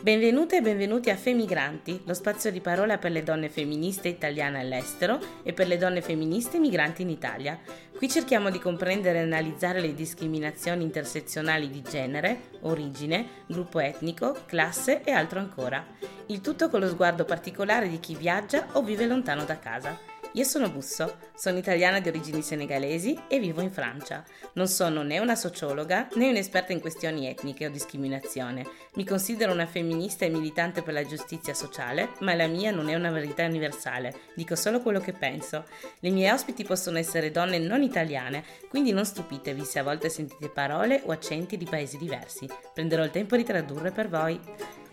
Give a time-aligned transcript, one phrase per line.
[0.00, 5.18] Benvenute e benvenuti a Femigranti, lo spazio di parola per le donne femministe italiane all'estero
[5.42, 7.58] e per le donne femministe migranti in Italia.
[7.96, 15.02] Qui cerchiamo di comprendere e analizzare le discriminazioni intersezionali di genere, origine, gruppo etnico, classe
[15.02, 15.84] e altro ancora.
[16.26, 20.13] Il tutto con lo sguardo particolare di chi viaggia o vive lontano da casa.
[20.36, 24.24] Io sono Busso, sono italiana di origini senegalesi e vivo in Francia.
[24.54, 28.66] Non sono né una sociologa né un'esperta in questioni etniche o discriminazione.
[28.94, 32.96] Mi considero una femminista e militante per la giustizia sociale, ma la mia non è
[32.96, 35.66] una verità universale, dico solo quello che penso.
[36.00, 40.48] Le mie ospiti possono essere donne non italiane, quindi non stupitevi se a volte sentite
[40.48, 42.48] parole o accenti di paesi diversi.
[42.72, 44.40] Prenderò il tempo di tradurre per voi.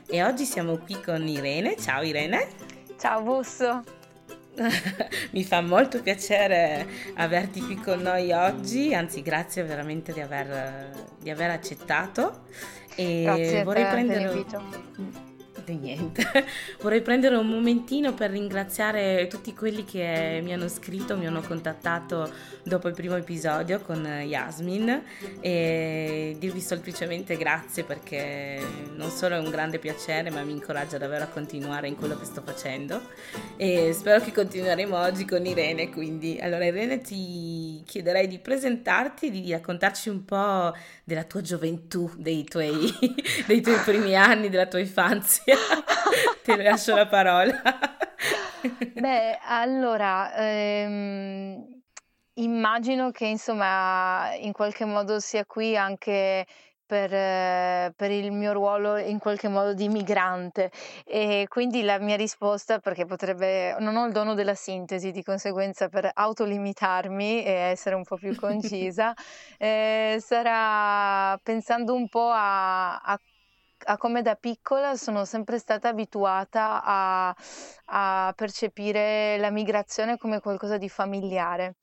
[0.05, 1.75] E oggi siamo qui con Irene.
[1.77, 2.47] Ciao Irene.
[2.99, 4.00] Ciao Busso.
[5.31, 11.29] Mi fa molto piacere averti qui con noi oggi, anzi grazie veramente di aver, di
[11.29, 12.43] aver accettato.
[12.95, 14.19] E grazie vorrei prendere...
[14.19, 15.29] l'invito
[15.63, 16.23] di niente.
[16.81, 22.31] Vorrei prendere un momentino per ringraziare tutti quelli che mi hanno scritto, mi hanno contattato
[22.63, 25.03] dopo il primo episodio con Yasmin.
[25.39, 28.59] E dirvi semplicemente grazie perché
[28.95, 32.25] non solo è un grande piacere ma mi incoraggia davvero a continuare in quello che
[32.25, 33.01] sto facendo.
[33.57, 36.39] E spero che continueremo oggi con Irene quindi.
[36.41, 40.73] Allora Irene ti chiederei di presentarti di raccontarci un po'
[41.03, 42.91] della tua gioventù, dei tuoi,
[43.45, 45.50] dei tuoi primi anni, della tua infanzia
[46.43, 47.61] Ti lascio la parola.
[48.93, 51.81] Beh, allora, ehm,
[52.35, 56.45] immagino che insomma in qualche modo sia qui anche
[56.91, 60.69] per, eh, per, il mio ruolo in qualche modo di migrante
[61.05, 65.87] e quindi la mia risposta perché potrebbe non ho il dono della sintesi di conseguenza
[65.87, 69.13] per autolimitarmi e essere un po' più concisa
[69.57, 73.17] eh, sarà pensando un po' a, a
[73.85, 77.35] a come da piccola sono sempre stata abituata a,
[77.85, 81.75] a percepire la migrazione come qualcosa di familiare.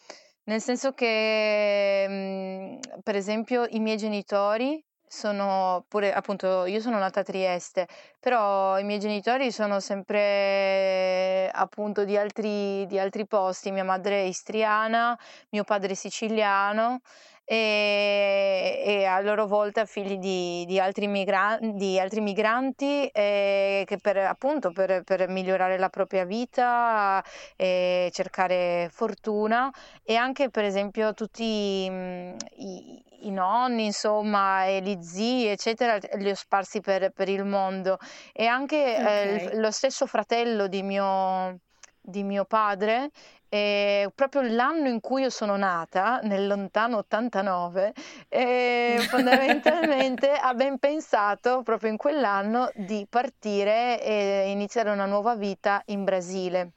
[0.45, 7.21] Nel senso che, mh, per esempio, i miei genitori sono pure, appunto, io sono nata
[7.21, 7.87] a Trieste,
[8.21, 13.71] però i miei genitori sono sempre appunto di altri, di altri posti.
[13.71, 15.19] Mia madre è istriana,
[15.51, 17.01] mio padre è siciliano
[17.51, 23.97] e, e a loro volta figli di, di, altri, migra- di altri, migranti eh, che
[23.97, 27.25] per, appunto per, per, migliorare la propria vita
[27.57, 29.73] e cercare fortuna
[30.03, 36.29] e anche per esempio tutti mh, i, i, nonni insomma e gli zii eccetera li
[36.29, 37.97] ho sparsi per, per il mondo
[38.35, 39.47] e anche okay.
[39.47, 41.61] eh, lo stesso fratello di mio,
[41.99, 43.09] di mio padre
[43.49, 47.93] e proprio l'anno in cui io sono nata, nel lontano 89,
[48.29, 55.83] e fondamentalmente ha ben pensato proprio in quell'anno di partire e iniziare una nuova vita
[55.87, 56.73] in Brasile.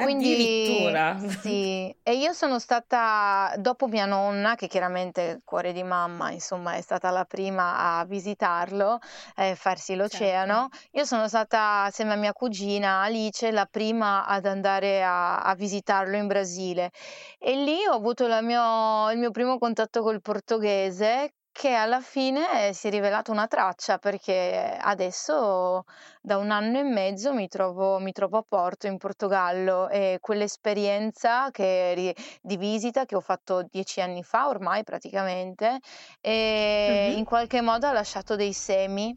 [0.00, 1.18] Quindi, Addirittura.
[1.42, 6.80] Sì, e io sono stata, dopo mia nonna, che chiaramente cuore di mamma, insomma, è
[6.80, 8.98] stata la prima a visitarlo,
[9.36, 10.88] eh, farsi l'oceano, certo.
[10.98, 16.16] io sono stata, assieme a mia cugina Alice, la prima ad andare a, a visitarlo
[16.16, 16.90] in Brasile.
[17.38, 22.88] E lì ho avuto mio, il mio primo contatto col portoghese, che alla fine si
[22.88, 25.84] è rivelata una traccia perché adesso
[26.22, 31.50] da un anno e mezzo mi trovo, mi trovo a Porto in Portogallo e quell'esperienza
[31.50, 35.78] che, di visita che ho fatto dieci anni fa ormai praticamente
[36.20, 37.18] e mm-hmm.
[37.18, 39.14] in qualche modo ha lasciato dei semi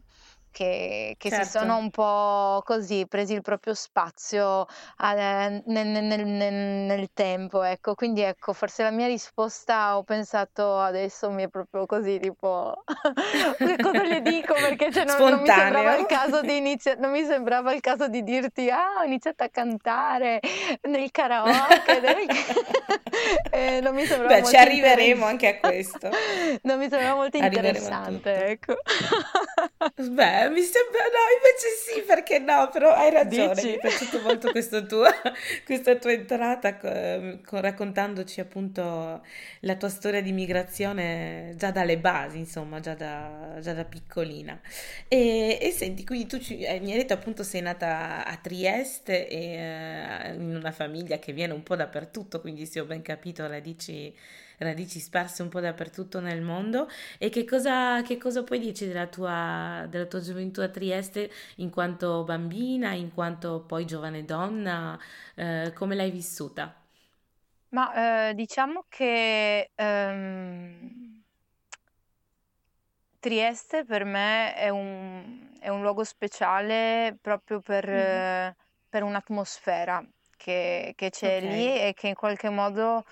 [0.56, 1.44] che, che certo.
[1.44, 4.66] si sono un po' così presi il proprio spazio
[5.02, 7.94] eh, nel, nel, nel, nel, tempo, ecco.
[7.94, 12.72] Quindi ecco, forse la mia risposta ho pensato adesso mi è proprio così, tipo,
[13.82, 14.54] cosa gli dico?
[14.54, 18.08] Perché cioè, non, non, mi sembrava il caso di iniziare, non mi sembrava il caso
[18.08, 20.40] di dirti, ah, ho iniziato a cantare
[20.84, 22.00] nel karaoke.
[22.06, 22.26] Nel...
[23.50, 26.08] eh, non mi sembrava Beh, ci arriveremo anche a questo.
[26.62, 28.76] non mi sembrava molto interessante, ecco.
[29.96, 33.66] Beh, mi sembra, no, invece sì, perché no, però hai ragione, Dici?
[33.68, 34.50] mi è piaciuto molto
[34.86, 35.10] tua,
[35.64, 39.24] questa tua entrata con, raccontandoci appunto
[39.60, 44.60] la tua storia di migrazione già dalle basi, insomma, già da, già da piccolina.
[45.08, 49.28] E, e, senti, quindi tu ci, eh, mi hai detto appunto sei nata a Trieste
[49.28, 53.46] e, eh, in una famiglia che viene un po' dappertutto, quindi se ho ben capito
[53.46, 54.14] radici
[54.58, 56.88] radici sparse un po' dappertutto nel mondo.
[57.18, 61.70] E che cosa, che cosa puoi dirci della tua, della tua gioventù a Trieste in
[61.70, 64.98] quanto bambina, in quanto poi giovane donna?
[65.34, 66.74] Eh, come l'hai vissuta?
[67.70, 71.22] Ma eh, diciamo che ehm,
[73.20, 78.54] Trieste per me è un, è un luogo speciale proprio per, eh,
[78.88, 80.06] per un'atmosfera
[80.36, 83.04] che, che c'è Ok, lì e che in qualche modo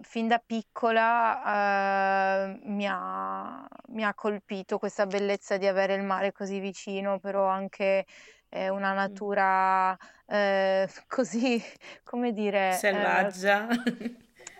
[0.00, 6.32] fin da piccola eh, mi ha, mi ha colpito questa bellezza di avere il mare
[6.32, 8.06] così vicino, però anche
[8.48, 8.94] eh, una Mm.
[8.94, 9.96] natura
[10.26, 11.62] eh, così,
[12.02, 13.68] come dire, eh, selvaggia.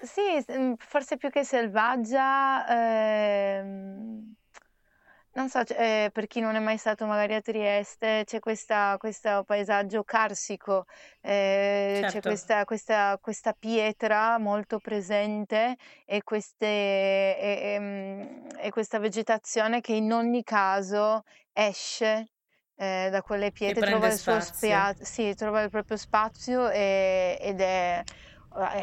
[0.01, 4.35] sì, s- mm, forse più che selvaggia, ehm,
[5.35, 9.45] non so, eh, per chi non è mai stato magari a Trieste, c'è questa- questo
[9.45, 10.85] paesaggio carsico,
[11.23, 18.71] eh, c'è Certo, questa, questa- questa pietra molto presente e, queste, e- e, mm, e
[18.71, 22.27] questa vegetazione che in ogni caso esce.
[22.77, 27.61] eh, da quelle pietre trova il suo spazio, sì, trova il proprio spazio e- ed
[27.61, 28.13] è eh,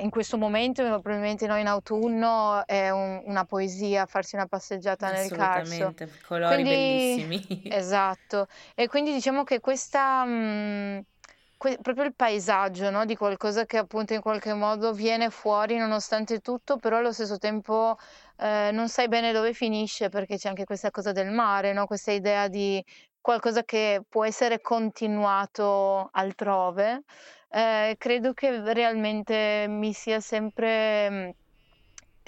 [0.01, 5.30] In questo momento, probabilmente noi in autunno, è un- una poesia farsi una passeggiata nel
[5.31, 5.94] Carso.
[5.94, 7.38] Assolutamente, colori Quindi, bellissimi.
[7.68, 8.48] esatto.
[8.75, 11.04] E quindi diciamo che questa, mh,
[11.57, 16.39] que- proprio il paesaggio, no, Di qualcosa che appunto in qualche modo viene fuori nonostante
[16.39, 17.95] tutto, però allo stesso tempo
[18.38, 21.86] eh, non sai bene dove finisce perché c'è anche questa cosa del mare, no?
[21.86, 22.83] Questa idea di
[23.21, 27.04] qualcosa che può essere continuato altrove.
[27.51, 31.36] Eh, credo che realmente mi sia sempre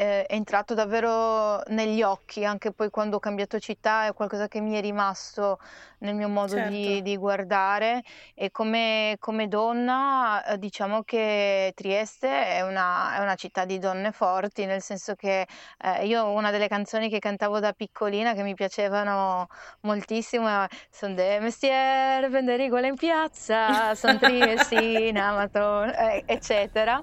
[0.01, 4.75] eh, entrato davvero negli occhi, anche poi quando ho cambiato città, è qualcosa che mi
[4.75, 5.59] è rimasto
[5.99, 8.01] nel mio modo Certo, di, di guardare
[8.33, 14.11] e come, come donna eh, diciamo che Trieste è una, è una città di donne
[14.11, 15.45] forti, nel senso che
[15.77, 19.47] eh, io una delle canzoni che cantavo da piccolina che mi piacevano
[19.81, 26.99] moltissimo è Son de mestiere, vendere in piazza, son triestina, maton, eh, eccetera.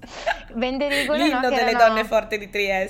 [0.55, 2.05] Venderigola, no, l'inno che delle donne erano...
[2.05, 2.88] forti di Trieste.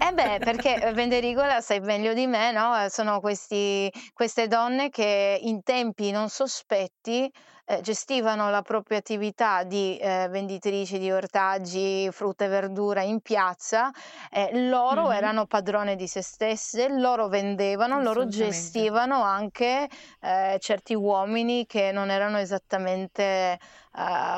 [0.00, 2.84] Eh beh, perché Venderigola, sai meglio di me, no?
[2.84, 7.28] Eh, Sono questi, queste donne che in tempi non sospetti
[7.64, 13.90] eh, gestivano la propria attività di eh, venditrici di ortaggi, frutta e verdura in piazza.
[14.30, 19.88] eh, loro Mhm, erano padrone di se stesse, loro vendevano, loro gestivano anche
[20.20, 23.58] eh, certi uomini che non erano esattamente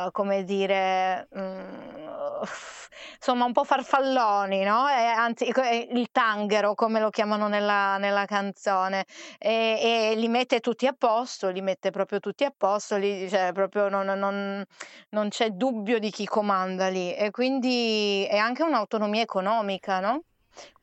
[0.06, 2.06] eh, come dire, mm,
[3.16, 4.88] insomma, un po' farfalloni, no?
[4.88, 9.04] E anzi, co- eh, il tanghero, come lo chiamano nella, nella canzone,
[9.38, 13.52] e, e li mette tutti a posto, li mette proprio tutti a posto, li, cioè,
[13.52, 14.64] proprio non, non-
[15.10, 20.22] non c'è dubbio di chi comanda lì, e quindi è anche un'autonomia economica, no?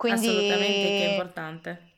[0.07, 1.91] Assolutamente, che è Quindi importante.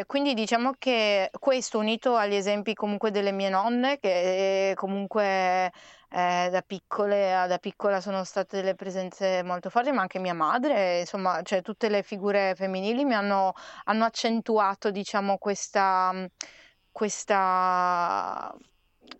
[0.00, 5.72] Ehm, quindi diciamo che questo unito agli esempi comunque delle mie nonne che eh, comunque
[6.12, 10.34] eh, da piccole a da piccola sono state delle presenze molto forti, ma anche mia
[10.34, 13.52] madre, insomma, cioè tutte le figure femminili mi hanno,
[13.84, 16.12] hanno accentuato, diciamo, questa,
[16.90, 18.54] questa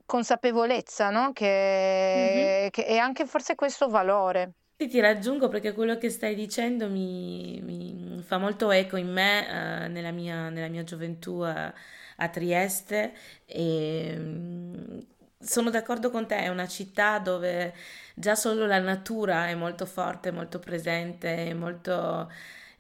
[0.07, 1.33] consapevolezza, no?
[1.33, 4.55] Che, che- e anche forse questo valore.
[4.81, 9.85] Sì, ti raggiungo perché quello che stai dicendo mi, mi fa molto eco in me,
[9.85, 11.71] eh, nella mia, nella mia gioventù a,
[12.17, 13.13] a Trieste.
[13.45, 14.99] E mm,
[15.39, 17.75] sono d'accordo con te, è una città dove
[18.15, 22.31] già solo la natura è molto forte, molto presente, molto,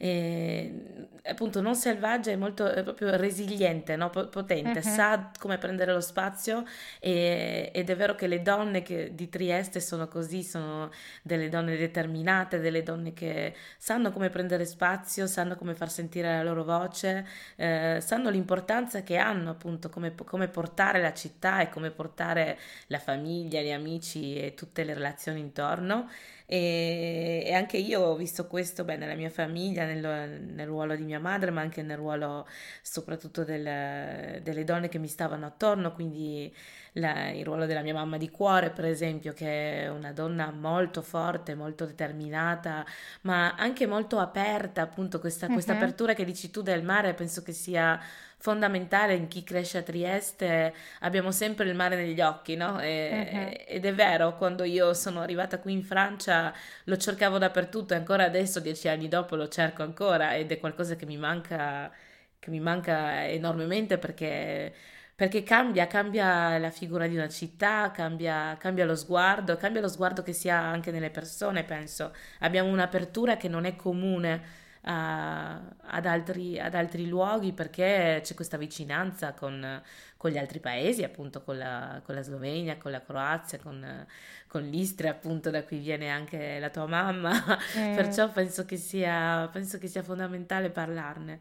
[0.03, 4.09] eh, appunto, non selvaggia, è molto, è proprio resiliente, no?
[4.09, 6.65] Po- Potente, Mhm, sa come prendere lo spazio
[6.99, 10.91] e- ed è vero che le donne che- di Trieste sono così, sono
[11.23, 16.43] delle donne determinate, delle donne che sanno come prendere spazio, sanno come far sentire la
[16.43, 17.27] loro voce,
[17.57, 22.99] eh, sanno l'importanza che hanno appunto come, come portare la città e come portare la
[22.99, 26.09] famiglia, gli amici e tutte le relazioni intorno.
[26.53, 31.05] E, e anche io ho visto questo beh, nella mia famiglia, nel, nel ruolo di
[31.05, 32.45] mia madre, ma anche nel ruolo
[32.83, 36.53] soprattutto del- delle donne che mi stavano attorno, quindi
[36.95, 41.03] la- il ruolo della mia mamma di cuore, per esempio, che è una donna molto
[41.03, 42.85] forte, molto determinata,
[43.23, 47.43] ma anche molto aperta, appunto, questa, questa mhm, apertura che dici tu del mare, penso
[47.43, 48.01] che sia
[48.41, 50.75] fondamentale in chi cresce a Trieste.
[51.01, 52.81] Abbiamo sempre il mare negli occhi, no?
[52.81, 56.53] E- ed è vero, quando io sono arrivata qui in Francia
[56.85, 60.97] lo cercavo dappertutto e ancora adesso, dieci anni dopo, lo cerco ancora ed è qualcosa
[60.97, 61.93] che mi manca,
[62.39, 64.75] che mi manca enormemente perché
[65.15, 70.23] perché cambia, cambia la figura di una città, cambia, cambia lo sguardo, cambia lo sguardo
[70.23, 72.15] che si ha anche nelle persone, penso.
[72.39, 74.43] Abbiamo un'apertura che non è comune
[74.83, 79.83] a, ad, altri, ad, altri, luoghi perché c'è questa vicinanza con,
[80.17, 84.07] con gli altri paesi, appunto con la, con la, Slovenia, con la Croazia, con,
[84.47, 87.33] con l'Istria, appunto da cui viene anche la tua mamma,
[87.79, 87.95] mm.
[87.95, 91.41] perciò penso che, sia, penso che sia fondamentale parlarne.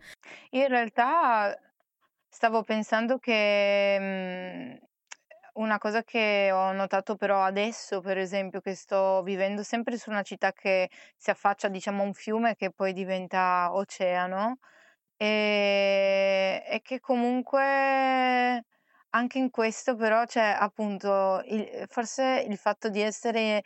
[0.51, 1.57] In realtà
[2.27, 4.88] stavo pensando che mh,
[5.59, 10.23] una cosa che ho notato però adesso, per esempio, che sto vivendo sempre su una
[10.23, 14.59] città che si affaccia, diciamo, a un fiume che poi diventa oceano,
[15.17, 18.65] e, e che comunque
[19.11, 23.61] anche in questo però c'è appunto il- forse il fatto di essere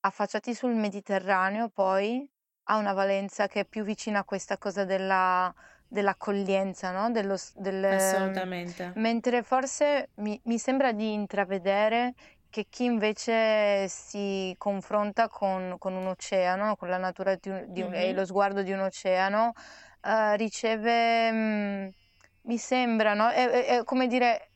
[0.00, 2.28] affacciati sul Mediterraneo poi
[2.64, 5.52] ha una valenza che è più vicina a questa cosa della
[5.92, 7.10] dell'accoglienza, no?
[7.10, 8.92] Dello, del, Assolutamente.
[8.94, 12.14] Mentre forse mi, mi sembra di intravedere
[12.48, 17.82] che chi invece si confronta con, con un oceano, con la natura di un, di
[17.82, 18.00] un, mm-hmm.
[18.00, 19.52] e lo sguardo di un oceano,
[20.02, 21.88] uh, riceve, mh, mm,
[22.42, 23.28] mi sembra, no?
[23.28, 24.50] È, è, è, come dire,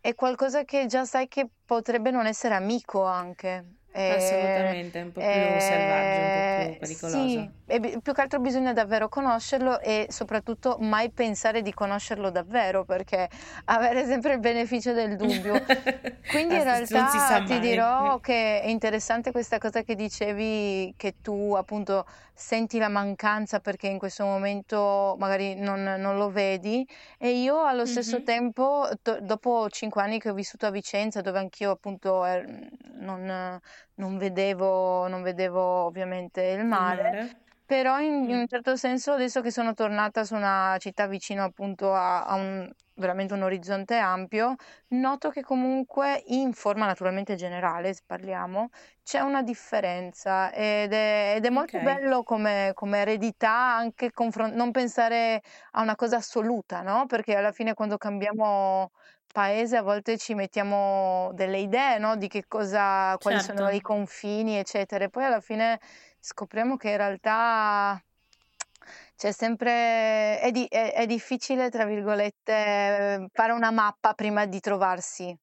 [0.00, 3.77] è qualcosa che già sai che potrebbe non essere amico anche.
[3.92, 7.28] Assolutamente, un po' più eh, selvaggio, un po' più pericoloso.
[7.28, 12.84] Sì, e più che altro bisogna davvero conoscerlo e soprattutto mai pensare di conoscerlo davvero
[12.84, 13.28] perché
[13.66, 15.54] avere sempre il beneficio del dubbio.
[16.30, 22.06] Quindi in realtà ti dirò che è interessante questa cosa che dicevi che tu appunto
[22.34, 26.86] senti la mancanza perché in questo momento magari non, non lo vedi
[27.18, 28.24] e io allo stesso mm-hmm.
[28.24, 32.68] tempo to- dopo cinque anni che ho vissuto a Vicenza dove anch'io appunto er-
[32.98, 33.60] non,
[33.94, 37.00] non, vedevo, non vedevo ovviamente il mare.
[37.00, 37.36] Il mare.
[37.68, 41.92] Però in, in, un certo senso adesso che sono tornata su una città vicino appunto
[41.92, 44.54] a, a un, veramente un orizzonte ampio,
[44.88, 48.70] noto che comunque in forma naturalmente generale, se parliamo,
[49.02, 51.94] c'è una differenza ed è, ed è molto okay.
[51.94, 55.42] bello come, come, eredità anche confron- non pensare
[55.72, 57.04] a una cosa assoluta, no?
[57.06, 58.92] Perché alla fine quando cambiamo
[59.32, 62.16] paese a volte ci mettiamo delle idee, no?
[62.16, 63.56] Di che cosa, quali certo.
[63.56, 65.78] sono i confini, eccetera, e poi alla fine
[66.20, 68.02] scopriamo che in realtà
[69.16, 75.36] c'è sempre, è, di, è, è difficile, tra virgolette, fare una mappa prima di trovarsi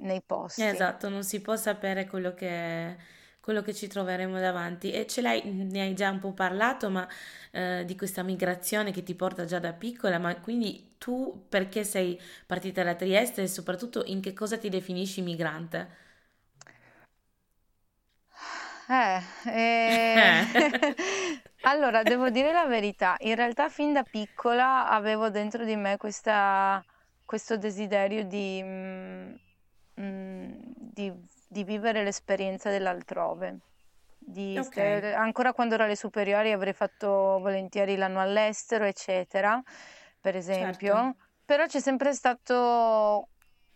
[0.00, 0.62] nei posti.
[0.62, 2.96] Esatto, non si può sapere quello che,
[3.42, 4.92] quello che ci troveremo davanti.
[4.92, 7.06] E ce l'hai, ne hai già un po' parlato, ma
[7.50, 12.18] eh, di questa migrazione che ti porta già da piccola, ma quindi tu perché sei
[12.46, 16.00] partita da Trieste e soprattutto in che cosa ti definisci migrante?
[18.88, 20.46] Eh, eh,
[21.62, 26.84] allora devo dire la verità, in realtà fin da piccola avevo dentro di me questa,
[27.24, 29.34] questo desiderio di, mm,
[30.00, 30.50] mm
[30.92, 31.12] di,
[31.52, 33.58] di vivere l'esperienza dell'altrove.
[34.18, 34.72] Di Ok.
[34.72, 37.08] stare- ancora quando ero alle superiori avrei fatto
[37.40, 39.60] volentieri l'anno all'estero, eccetera,
[40.20, 40.92] per Certo.
[40.92, 43.28] esempio, però c'è sempre stato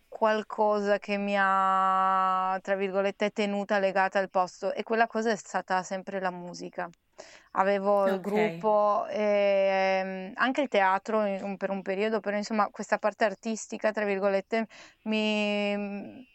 [0.07, 5.83] qualcosa che mi ha, tra virgolette, tenuta legata al posto e quella cosa è stata
[5.83, 6.89] sempre la musica.
[7.53, 9.19] Avevo il gruppo e
[10.01, 11.23] ehm, anche il teatro
[11.57, 14.67] per un periodo, però insomma questa parte artistica, tra virgolette,
[15.03, 16.25] mi,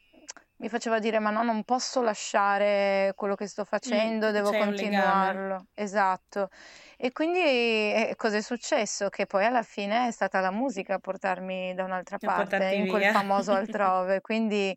[0.63, 4.75] mi faceva dire ma no, non posso lasciare quello che sto Mm, facendo, devo un
[4.75, 5.43] legame.
[5.43, 5.67] continuarlo.
[5.75, 6.49] Esatto.
[6.97, 9.09] E quindi eh, cosa è successo?
[9.09, 12.87] Che poi alla fine è stata la musica a portarmi da un'altra A parte, in
[12.87, 13.13] quel via.
[13.13, 14.21] famoso altrove.
[14.23, 14.77] Quindi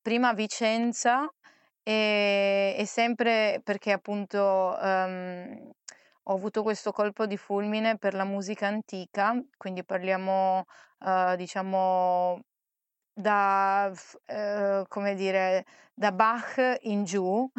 [0.00, 1.28] prima Vicenza
[1.82, 5.70] e, e sempre perché appunto ehm,
[6.24, 10.64] ho avuto questo colpo di fulmine per la musica antica, quindi parliamo
[11.04, 12.40] eh, diciamo
[13.16, 13.90] da,
[14.26, 17.50] eh, come dire, da Bach in giù.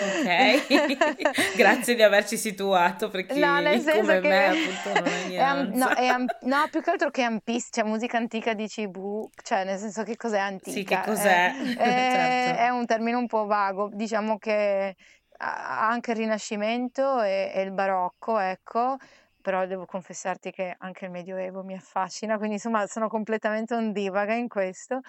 [0.00, 0.66] Ok,
[1.56, 5.36] grazie di averci situato per chi No, nel senso come che me appunto non è
[5.42, 9.28] am- no, è am- no, più che altro che ampista, cioè musica antica dici bu,
[9.42, 11.00] cioè nel senso che cos'è Sì, che antica?
[11.00, 11.52] cos'è?
[11.76, 12.60] È, è- Certo.
[12.62, 14.94] è un termine un po' vago, diciamo che
[15.42, 18.96] ha anche il Rinascimento e, e il Barocco, ecco,
[19.40, 24.48] però devo confessarti che anche il Medioevo mi affascina, quindi insomma sono completamente ondivaga in
[24.48, 25.00] questo,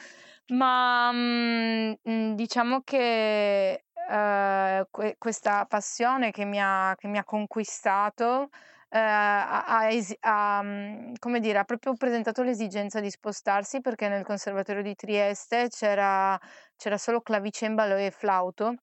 [0.48, 7.24] ma mm, mm, diciamo che eh, que- questa passione che mi ha, che mi ha
[7.24, 8.50] conquistato
[8.90, 14.10] eh, ha, ha esi- ha, mm, come dire, ha proprio presentato l'esigenza di spostarsi perché
[14.10, 16.38] nel Conservatorio di Trieste c'era,
[16.76, 18.76] c'era solo clavicembalo e flauto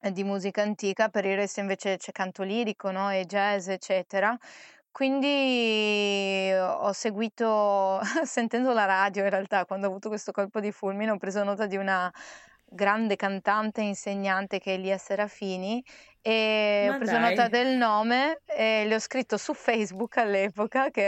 [0.00, 3.10] eh, di musica antica, per il resto invece c'è canto lirico, no?
[3.10, 4.36] E jazz, eccetera.
[4.94, 11.10] Quindi ho seguito, sentendo la radio in realtà, quando ho avuto questo colpo di fulmine,
[11.10, 12.12] ho preso nota di una,
[12.74, 15.82] grande cantante e insegnante che è Elia Serafini
[16.20, 17.62] e Ma ho preso nota dai.
[17.62, 21.02] del nome e le ho scritto su Facebook all'epoca che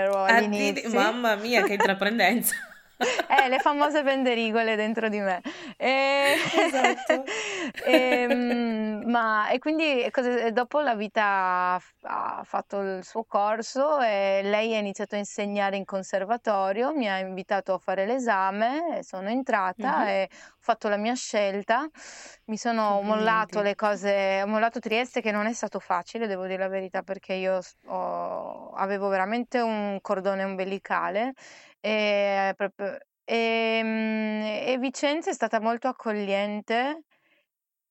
[0.00, 0.94] ero Addiri- inizi.
[0.94, 2.54] Mamma mia, che intraprendenza.
[3.28, 5.40] Eh, le famose penderigole dentro di me.
[5.76, 7.24] E, Esatto.
[7.84, 14.40] e, mm, ma, e quindi cosa- dopo la vita ha fatto il suo corso e
[14.42, 19.98] lei ha iniziato a insegnare in conservatorio, mi ha invitato a fare l'esame, sono entrata
[20.00, 20.06] Mhm.
[20.08, 21.86] e ho fatto la mia scelta.
[22.46, 26.58] Mi sono mollato le cose, ho mollato Trieste che non è stato facile, devo dire
[26.62, 31.34] la verità, perché io ho- avevo veramente un cordone ombelicale
[31.80, 37.04] e, proprio- e, mm, e Vicenza è stata molto accogliente,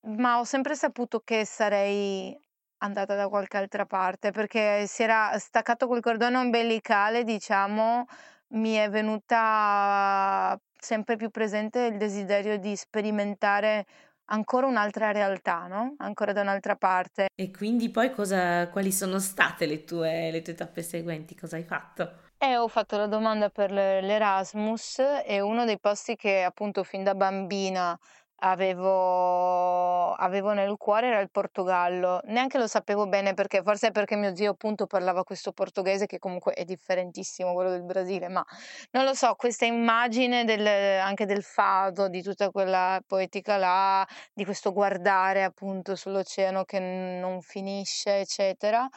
[0.08, 2.38] ma ho sempre saputo che sarei
[2.79, 8.06] andata da qualche altra parte perché si era staccato quel cordone ombelicale, diciamo,
[8.50, 13.86] mi è venuta sempre più presente il desiderio di sperimentare
[14.25, 15.96] ancora un'altra realtà, no?
[15.98, 17.27] Ancora da un'altra parte.
[17.34, 21.36] E quindi poi cosa, quali sono state le tue, le tue tappe seguenti?
[21.36, 22.26] Cosa hai fatto?
[22.39, 27.15] E ho fatto la domanda per l'Erasmus e uno dei posti che appunto fin da
[27.15, 27.98] bambina
[28.41, 32.22] avevo, avevo nel cuore era il Portogallo.
[32.25, 36.20] Neanche lo sapevo bene perché, forse è perché mio zio appunto parlava questo portoghese che
[36.20, 38.46] comunque è differentissimo quello del Brasile, ma
[38.91, 40.67] non lo so, questa immagine del-
[41.01, 47.41] anche del fado, di tutta quella poetica là, di questo guardare appunto sull'oceano che non
[47.41, 48.88] finisce, eccetera.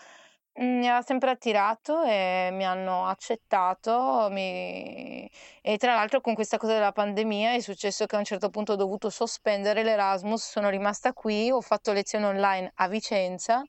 [0.58, 5.30] Mi ha sempre attirato e mi hanno accettato, mi-
[5.62, 8.72] e tra l'altro con questa cosa della pandemia è successo che a un certo punto
[8.72, 13.62] ho dovuto sospendere l'Erasmus, sono rimasta qui, ho fatto lezioni online a Vicenza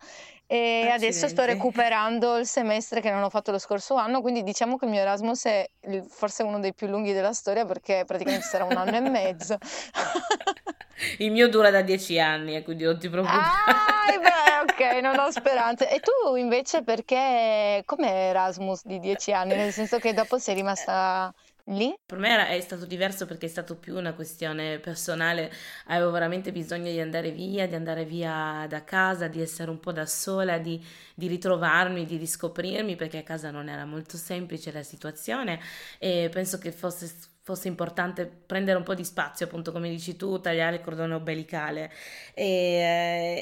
[0.53, 1.53] e adesso sto Accidenti.
[1.53, 4.99] recuperando il semestre che non ho fatto lo scorso anno, quindi diciamo che il mio
[4.99, 5.69] Erasmus è
[6.09, 9.57] forse uno dei più lunghi della storia perché praticamente sarà un anno e mezzo.
[11.19, 13.41] Il mio dura da dieci anni, e quindi non ti preoccupare.
[13.41, 15.89] Ah, beh, ok, non ho speranze.
[15.89, 19.55] E tu invece perché, com'è Erasmus di dieci anni?
[19.55, 21.33] Nel senso che dopo sei rimasta
[21.75, 21.93] lì?
[22.05, 25.51] Per me era- è stato diverso perché è stato più una questione personale,
[25.85, 29.91] avevo veramente bisogno di andare via, di andare via da casa, di essere un po'
[29.93, 30.83] da sola, di,
[31.15, 35.59] di ritrovarmi, di riscoprirmi, perché a casa non era molto semplice la situazione
[35.99, 37.09] e penso che fosse,
[37.43, 41.91] fosse importante prendere un po' di spazio, appunto come dici tu, tagliare il cordone ombelicale
[42.33, 42.45] e,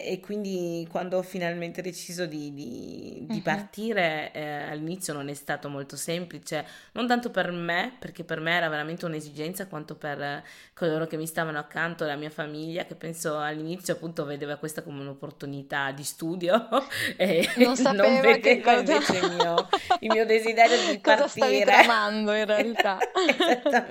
[0.05, 3.41] eh, e quindi quando ho finalmente deciso di, di- di Mhm.
[3.41, 8.53] partire, eh, all'inizio non è stato molto semplice non tanto per me, perché per me
[8.53, 13.37] era veramente un'esigenza, quanto per coloro che mi stavano accanto, la mia famiglia, che penso
[13.39, 16.67] all'inizio appunto vedeva questa come un'opportunità di studio
[17.17, 18.79] e Non non vedeva cosa...
[18.79, 19.67] invece il mio,
[19.99, 21.63] il mio desiderio di cosa stavi partire.
[21.63, 23.09] tramando in realtà.
[23.13, 23.88] Esattamente.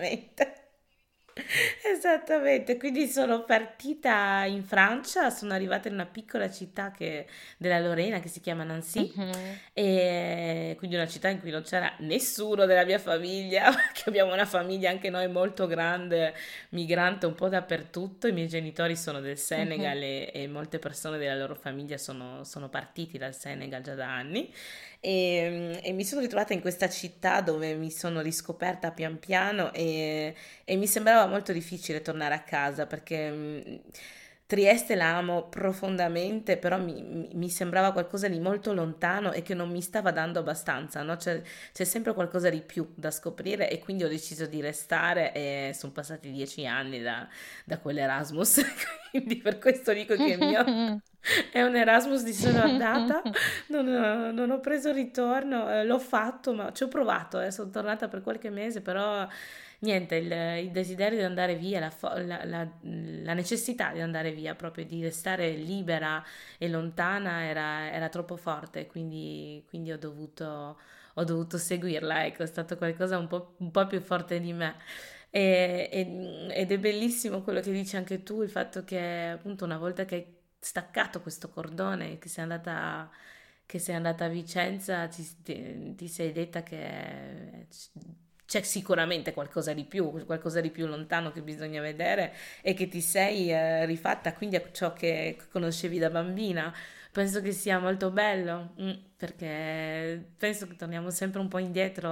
[1.84, 8.18] Esattamente, quindi sono partita in Francia, sono arrivata in una piccola città che- della Lorena
[8.20, 9.60] che si chiama Nancy Mhm.
[9.72, 14.46] e quindi una città in cui non c'era nessuno della mia famiglia, perché abbiamo una
[14.46, 16.34] famiglia anche noi molto grande,
[16.70, 18.26] migrante un po' dappertutto.
[18.26, 19.36] I miei genitori sono del.
[19.38, 24.12] Senegal e, e molte persone della loro famiglia sono, sono partiti dal Senegal già da
[24.12, 24.52] anni.
[25.00, 30.34] E, e mi sono ritrovata in questa città dove mi sono riscoperta pian piano e,
[30.64, 33.80] e mi sembrava molto difficile tornare a casa perché mh,
[34.48, 39.68] Trieste la amo profondamente, però mi, mi- sembrava qualcosa di molto lontano e che non
[39.68, 41.16] mi stava dando abbastanza, no?
[41.16, 41.42] C'è,
[41.74, 45.92] c'è sempre qualcosa di più da scoprire e quindi ho deciso di restare e sono
[45.92, 47.28] passati dieci anni da,
[47.66, 48.64] da quell'Erasmus,
[49.10, 50.64] quindi per questo dico che il mio
[51.52, 53.20] è un Erasmus di sola andata,
[53.68, 57.68] non ho, non ho preso ritorno, eh, l'ho fatto, ma ci ho provato, eh, sono
[57.68, 59.26] tornata per qualche mese, però
[59.80, 60.30] niente, il,
[60.66, 64.84] il desiderio di andare via, la, fo- la- la- la necessità di andare via, proprio
[64.84, 66.22] di restare libera
[66.58, 70.78] e lontana era, era troppo forte, quindi, quindi ho dovuto,
[71.14, 74.76] ho dovuto seguirla, ecco, è stato qualcosa un po', un po' più forte di me.
[75.30, 79.76] E- e- ed è bellissimo quello che dici anche tu, il fatto che appunto una
[79.78, 83.10] volta che hai staccato questo cordone, che sei andata,
[83.66, 87.66] che sei andata a Vicenza, ti, ti- ti sei detta che
[88.48, 92.32] c'è sicuramente qualcosa di più, qualcosa di più lontano che bisogna vedere
[92.62, 96.74] e che ti sei eh, rifatta quindi a ciò che conoscevi da bambina.
[97.12, 102.10] Penso che sia molto bello, mm, perché penso che torniamo sempre un po' indietro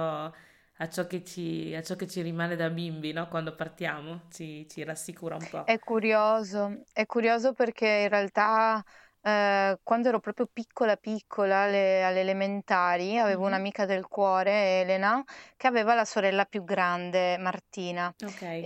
[0.79, 3.27] a ciò che ci, ciò che ci rimane da bimbi, no?
[3.29, 5.63] Quando partiamo, ci, ci rassicura un po'.
[5.65, 8.83] È curioso, è curioso perché in realtà
[9.27, 13.47] eh, quando ero proprio piccola piccola, alle, alle elementari, avevo Mhm.
[13.47, 15.23] un'amica del cuore, Elena,
[15.55, 18.13] che aveva la sorella più grande, Martina.
[18.25, 18.41] Ok.
[18.41, 18.61] E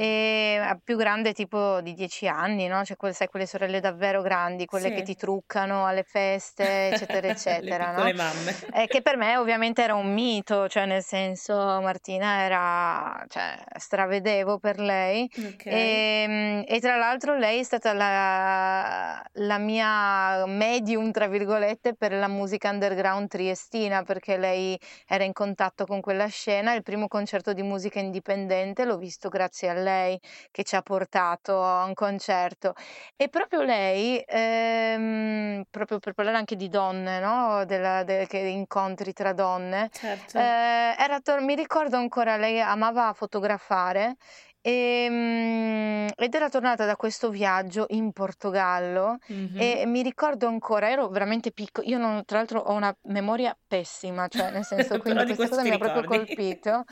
[0.62, 2.84] eh, più grande tipo di 10 anni, no?
[2.84, 5.04] Cioè, quelle, sai, quelle sorelle davvero grandi, quelle che Sì.
[5.04, 8.12] ti truccano alle feste, eccetera, Le eccetera, no?
[8.12, 8.56] piccole mamme.
[8.71, 14.60] Eh, che per me ovviamente era un mito, cioè nel senso Martina era, cioè, stravedevo
[14.60, 15.30] per lei.
[15.38, 15.65] Ok.
[15.65, 22.28] E, e tra l'altro lei è stata la, la mia medium, tra virgolette, per la
[22.28, 26.74] musica underground triestina, perché lei era in contatto con quella scena.
[26.74, 30.20] Il primo concerto di musica indipendente l'ho visto grazie a lei,
[30.52, 32.74] che ci ha portato a un concerto.
[33.16, 37.66] E proprio lei, ehm, proprio per parlare anche di donne, no?
[37.66, 40.38] Della, de- che incontri tra donne, Certo.
[40.38, 44.16] eh, era tor- mi ricordo ancora, lei amava fotografare
[44.62, 49.58] e, mm, ed era tornata da questo viaggio in Portogallo Mhm.
[49.58, 54.28] e mi ricordo ancora, ero veramente piccola, io non- tra l'altro ho una memoria pessima,
[54.28, 56.17] cioè nel senso, Però di questa cosa ti mi ha proprio ricordi.
[56.17, 56.84] colpito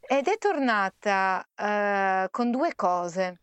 [0.00, 3.42] ed è tornata eh, con due cose,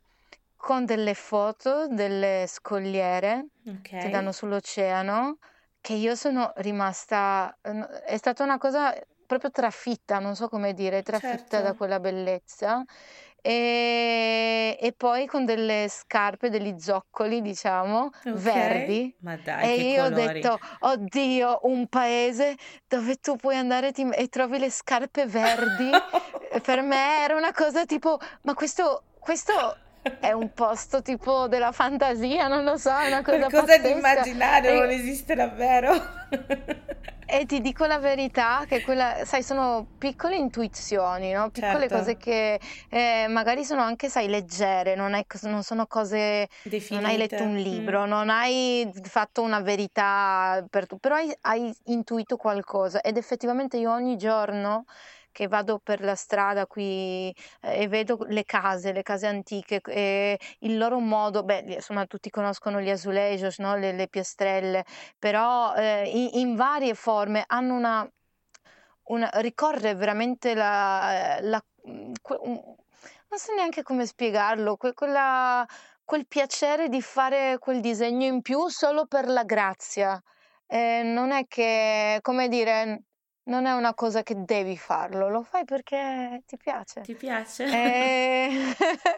[0.55, 3.47] con delle foto delle scogliere
[3.97, 5.37] che danno sull'oceano,
[5.81, 8.93] che io sono rimasta, no- è stata una cosa
[9.25, 11.75] proprio trafitta, non so come dire, trafitta da Certo.
[11.75, 12.83] quella bellezza.
[13.47, 18.31] E, e poi con delle scarpe, degli zoccoli, diciamo, Ok.
[18.31, 19.15] verdi.
[19.21, 20.41] Ma dai, E io ho colori.
[20.41, 22.55] detto, oddio, un paese
[22.87, 26.01] dove tu puoi andare e ti- e trovi le scarpe verdi.
[26.61, 29.79] Per me era una cosa tipo, ma questo, questo
[30.19, 33.89] è un posto tipo della fantasia, non lo so, è una cosa Qualcosa di pazzesca.
[33.89, 35.91] immaginario, non E, esiste davvero.
[37.25, 41.49] E ti dico la verità, che quella, sai, sono piccole intuizioni, no?
[41.49, 42.59] Piccole cose Certo, che
[42.89, 46.47] eh, magari sono anche, sai, leggere, non è- non sono cose,
[46.87, 47.65] non hai letto un definite.
[47.71, 47.95] Mm.
[47.95, 53.77] libro, non hai fatto una verità per tu, però hai, hai intuito qualcosa ed effettivamente
[53.77, 54.85] io ogni giorno
[55.35, 57.29] che vado per la strada qui
[57.61, 62.29] eh, e vedo le case, le case antiche, e il loro modo, beh, insomma, tutti
[62.29, 63.75] conoscono gli azulejos, no?
[63.75, 64.85] Le, le piastrelle,
[65.19, 68.09] però eh, in, in varie forme hanno una,
[69.07, 71.63] una ricorre veramente la, la-
[72.21, 72.61] que- un-
[73.29, 75.65] non so neanche come spiegarlo, que- quella-
[76.05, 80.21] quel piacere di fare quel disegno in più solo per la grazia.
[80.67, 83.03] Eh, non è che, come dire,
[83.45, 87.01] non è una cosa che devi farlo, lo fai perché ti piace.
[87.01, 87.65] Ti piace?
[87.65, 88.73] E,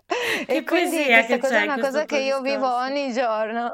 [0.45, 3.73] Che e quindi questa cosa è una cosa che io vivo ogni giorno.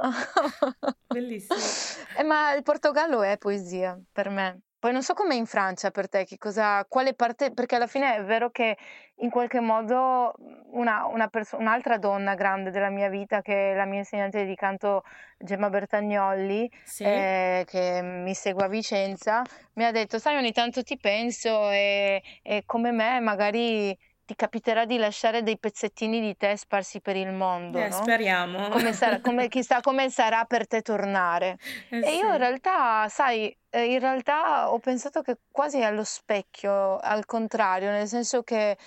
[1.07, 1.59] Bellissimo.
[2.15, 4.61] Eh, ma il Portogallo è poesia per me.
[4.83, 8.17] Poi non so com'è in Francia per te, che cosa, quale parte, perché alla fine
[8.17, 8.77] è vero che
[9.19, 10.33] in qualche modo
[10.71, 14.55] una, una perso- un'altra donna grande della mia vita, che è la mia insegnante di
[14.55, 15.03] canto
[15.37, 17.05] Gemma Bertagnolli, Sì?
[17.05, 19.41] eh, che mi segue a Vicenza,
[19.75, 24.85] mi ha detto, sai, ogni tanto ti penso e, e come me magari ti capiterà
[24.85, 28.01] di lasciare dei pezzettini di te sparsi per il mondo, Eh, no?
[28.01, 28.69] speriamo.
[28.69, 31.57] Come sarà, come, chissà come sarà per te tornare.
[31.91, 32.37] Eh E io in sì.
[32.37, 38.43] realtà, sai, eh, in realtà ho pensato che quasi allo specchio, al contrario, nel senso
[38.43, 38.77] che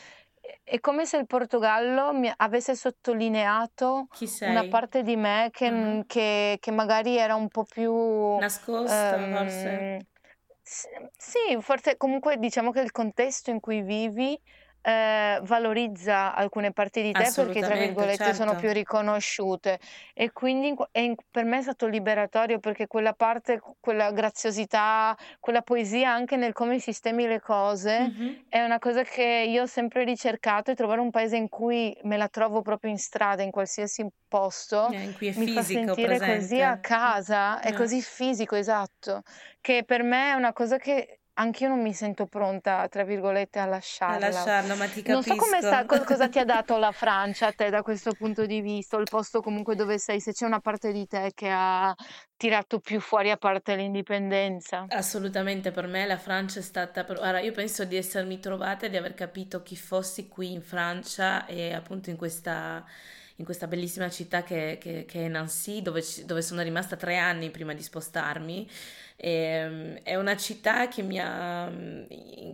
[0.64, 4.06] è come se il Portogallo mi avesse sottolineato
[4.44, 6.04] una parte di me che, Ah.
[6.06, 7.92] che- che magari era un po' più...
[8.38, 9.68] Nascosta, forse.
[9.68, 9.98] ehm,
[10.62, 14.38] s- sì, forse comunque diciamo che il contesto in cui vivi
[14.86, 18.72] eh, valorizza alcune parti di te perché, tra virgolette, sono più certo.
[18.72, 19.78] riconosciute.
[20.14, 25.16] E quindi in qu- e per me è stato liberatorio perché quella parte, quella graziosità,
[25.40, 28.46] quella poesia anche nel come sistemi le cose Mhm.
[28.48, 32.16] è una cosa che io ho sempre ricercato e trovare un paese in cui me
[32.16, 35.96] la trovo proprio in strada, in qualsiasi posto, Eh, in cui è mi fa fisico,
[35.96, 36.80] sentire così a presente.
[36.80, 37.72] casa, è Eh.
[37.72, 39.22] così fisico, esatto,
[39.60, 43.66] che per me è una cosa che anch'io non mi sento pronta, tra virgolette, a
[44.08, 44.18] A lasciarla.
[44.18, 45.86] lasciarlo, ma ti Non so come sta, capisco.
[45.86, 49.06] co- cosa ti ha dato la Francia a te da questo punto di vista, il
[49.08, 51.94] posto comunque dove sei, se c'è una parte di te che ha
[52.36, 54.88] tirato più fuori a parte l'indipendenza.
[54.88, 57.04] Assolutamente, per me la Francia è stata...
[57.04, 60.62] per- Ora, io penso di essermi trovata e di aver capito chi fossi qui in
[60.62, 62.84] Francia e appunto in questa,
[63.36, 67.50] in questa bellissima città che, che- che è Nancy, dove, dove sono rimasta tre anni
[67.50, 68.68] prima di spostarmi.
[69.18, 71.70] E, è una città che ha,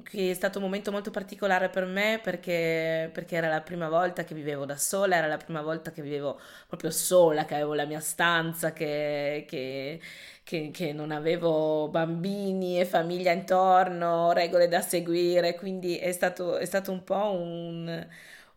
[0.08, 4.24] cui è stato un momento molto particolare per me perché, perché era la prima volta
[4.24, 7.84] che vivevo da sola, era la prima volta che vivevo proprio sola, che avevo la
[7.86, 10.00] mia stanza, che, che-
[10.44, 16.64] che- che non avevo bambini e famiglia intorno, regole da seguire, quindi è stato, è
[16.64, 18.06] stato un po' un,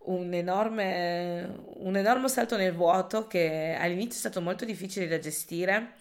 [0.05, 5.93] un enorme, un enorme salto nel vuoto che all'inizio è stato molto difficile da gestire.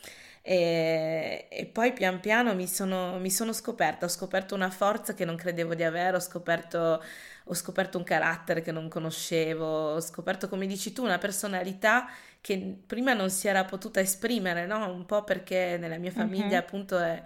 [0.47, 5.25] E, e poi pian piano mi sono, mi sono scoperta, ho scoperto una forza che
[5.25, 7.03] non credevo di avere, ho scoperto,
[7.45, 12.09] ho scoperto un carattere che non conoscevo, ho scoperto, come dici tu, una personalità
[12.43, 14.93] che prima non si era potuta esprimere, no?
[14.93, 16.59] Un po' perché nella mia famiglia mm-hmm.
[16.59, 17.23] appunto è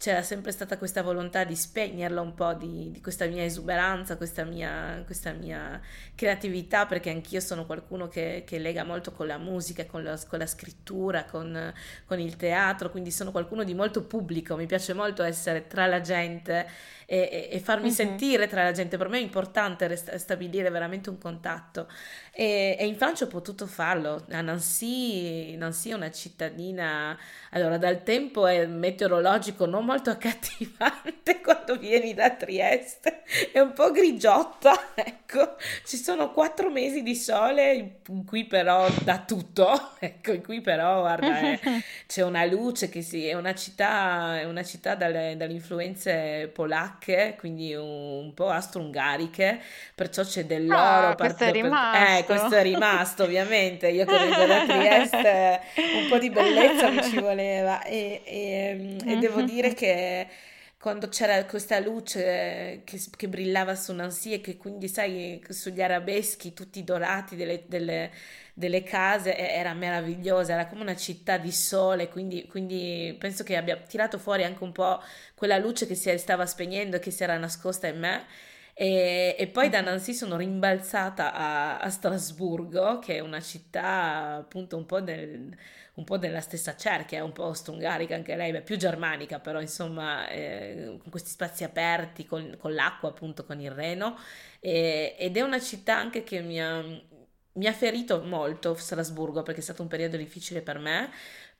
[0.00, 4.44] c'era sempre stata questa volontà di spegnerla un po' di, di questa mia esuberanza, questa
[4.44, 5.78] mia, questa mia,
[6.14, 10.38] creatività, perché anch'io sono qualcuno che, che lega molto con la musica, con la, con
[10.38, 11.70] la scrittura, con,
[12.06, 16.00] con, il teatro, quindi sono qualcuno di molto pubblico, mi piace molto essere tra la
[16.00, 16.66] gente
[17.04, 17.94] e, e farmi uh-huh.
[17.94, 21.88] sentire tra la gente, per me è importante rest- stabilire veramente un contatto
[22.32, 27.18] e, e, in Francia ho potuto farlo, a Nancy, Nancy è una cittadina,
[27.50, 33.90] allora dal tempo è meteorologico non molto accattivante quando vieni da Trieste, è un po'
[33.90, 40.42] grigiotta, ecco, ci sono quattro mesi di sole in cui però da tutto, ecco, in
[40.42, 41.60] cui però guarda è,
[42.06, 47.34] c'è una luce che sì, è una città, è una città dalle, dalle influenze polacche,
[47.38, 49.60] quindi un, un po' austro-ungariche,
[49.94, 51.08] perciò c'è dell'oro.
[51.08, 51.98] Ah, questo è rimasto.
[51.98, 56.88] Per, eh, questo è rimasto ovviamente, io che vengo da Trieste un po' di bellezza
[56.88, 57.82] mi ci voleva.
[57.82, 60.26] E, e, e devo dire che
[60.80, 66.54] quando c'era questa luce che, che, brillava su Nancy e che quindi, sai, sugli arabeschi
[66.54, 68.10] tutti dorati delle, delle,
[68.54, 73.76] delle case, era meravigliosa, era come una città di sole, quindi, quindi, penso che abbia
[73.76, 75.02] tirato fuori anche un po'
[75.34, 78.24] quella luce che si stava spegnendo e che si era nascosta in me.
[78.80, 84.78] E, e poi da Nancy sono rimbalzata a, a Strasburgo, che è una città appunto
[84.78, 85.54] un po' del
[85.94, 90.28] un po' della stessa cerchia, un po' austro-ungarica anche lei, beh, più germanica, però insomma
[90.28, 94.16] eh, con questi spazi aperti, con, con, l'acqua appunto, con il Reno,
[94.60, 99.60] e, ed è una città anche che mi ha, mi ha ferito molto Strasburgo perché
[99.60, 101.10] è stato un periodo difficile per me,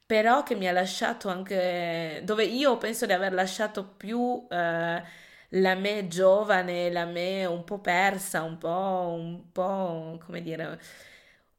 [0.07, 4.47] però che mi ha lasciato anche, dove io penso di aver lasciato più...
[4.51, 10.79] Eh, la me giovane, la me un po' persa, un po', un po' come dire,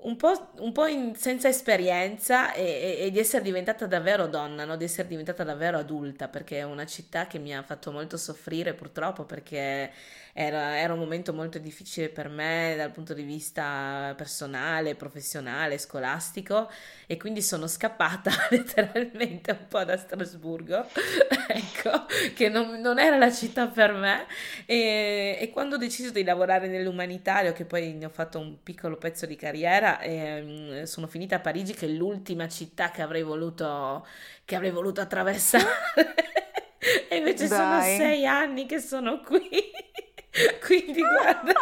[0.03, 4.65] un po', un po in, senza esperienza e, e, e, di essere diventata davvero donna,
[4.65, 4.75] no?
[4.77, 8.73] di essere diventata davvero adulta, perché è una città che mi ha fatto molto soffrire
[8.73, 9.91] purtroppo, perché
[10.33, 16.69] era, era, un momento molto difficile per me dal punto di vista personale, professionale, scolastico
[17.05, 20.85] e quindi sono scappata letteralmente un po' da Strasburgo,
[21.47, 24.25] ecco, che non, non, era la città per me
[24.65, 28.97] e, e, quando ho deciso di lavorare nell'umanitario, che poi ne ho fatto un piccolo
[28.97, 34.05] pezzo di carriera, eh, sono finita a Parigi che è l'ultima città che avrei voluto,
[34.45, 35.65] che avrei voluto attraversare.
[37.09, 37.57] e invece Dai.
[37.57, 39.49] sono sei anni che sono qui.
[40.65, 41.53] Quindi guarda,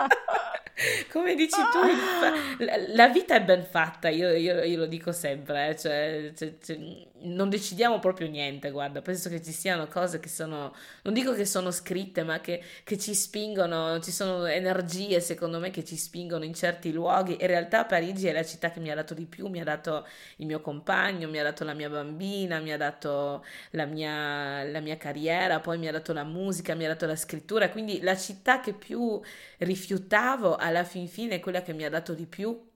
[1.12, 5.75] come dici tu, la, vita è ben fatta, io, io, io lo dico sempre, eh,
[5.75, 6.77] cioè, cioè, cioè,
[7.21, 11.45] non decidiamo proprio niente, guarda, penso che ci siano cose che sono, non dico che
[11.45, 16.43] sono scritte, ma che, che, ci spingono, ci sono energie secondo me che ci spingono
[16.43, 17.38] in certi luoghi.
[17.39, 20.08] In realtà Parigi è la città che mi ha dato di più, mi ha dato
[20.38, 24.79] il mio compagno, mi ha dato la mia bambina, mi ha dato la mia, la
[24.79, 28.15] mia carriera, poi mi ha dato la musica, mi ha dato la scrittura, quindi la
[28.15, 29.19] città che più
[29.58, 32.67] rifiutavo alla fin fine quella che mi ha dato di più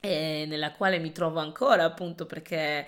[0.00, 2.86] e nella quale mi trovo ancora appunto perché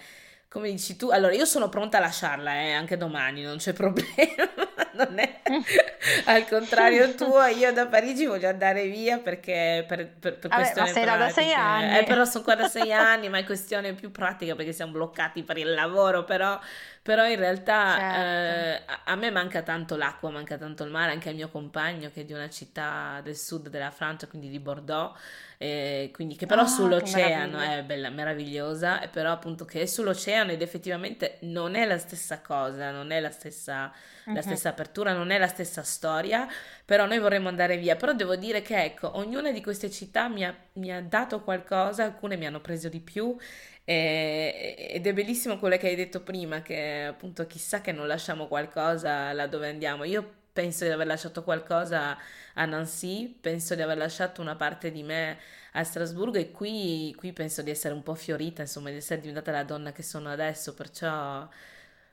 [0.50, 4.50] come dici tu, allora io sono pronta a lasciarla eh, anche domani, non c'è problema,
[4.94, 5.40] non è
[6.26, 10.86] al contrario tuo, io da Parigi voglio andare via perché per, per, per Vabbè, ma
[10.86, 11.98] sei là da sei anni.
[11.98, 15.44] Eh, però sono qua da sei anni, ma è questione più pratica perché siamo bloccati
[15.44, 16.58] per il lavoro, però,
[17.02, 18.20] però in realtà certo.
[18.20, 22.10] eh, a, a me manca tanto l'acqua, manca tanto il mare, anche al mio compagno
[22.10, 25.16] che è di una città del sud della Francia, quindi di Bordeaux
[25.62, 30.62] eh, quindi che però oh, sull'oceano è bella, meravigliosa, però appunto che è sull'oceano ed
[30.62, 33.92] effettivamente non è la stessa cosa, non è la stessa,
[34.24, 34.32] uh-huh.
[34.32, 36.48] la stessa apertura, non è la stessa storia,
[36.82, 40.46] però noi vorremmo andare via, però devo dire che ecco, ognuna di queste città mi
[40.46, 43.36] ha, mi ha dato qualcosa, alcune mi hanno preso di più
[43.84, 49.32] ed è bellissimo quello che hai detto prima, che appunto chissà che non lasciamo qualcosa
[49.32, 50.04] là dove andiamo.
[50.04, 52.16] Io penso di aver lasciato qualcosa
[52.54, 55.38] a Nancy, penso di aver lasciato una parte di me
[55.72, 59.52] a Strasburgo e qui, qui penso di essere un po' fiorita, insomma, di essere diventata
[59.52, 61.48] la donna che sono adesso, perciò,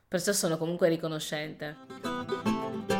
[0.08, 2.97] perciò sono comunque riconoscente.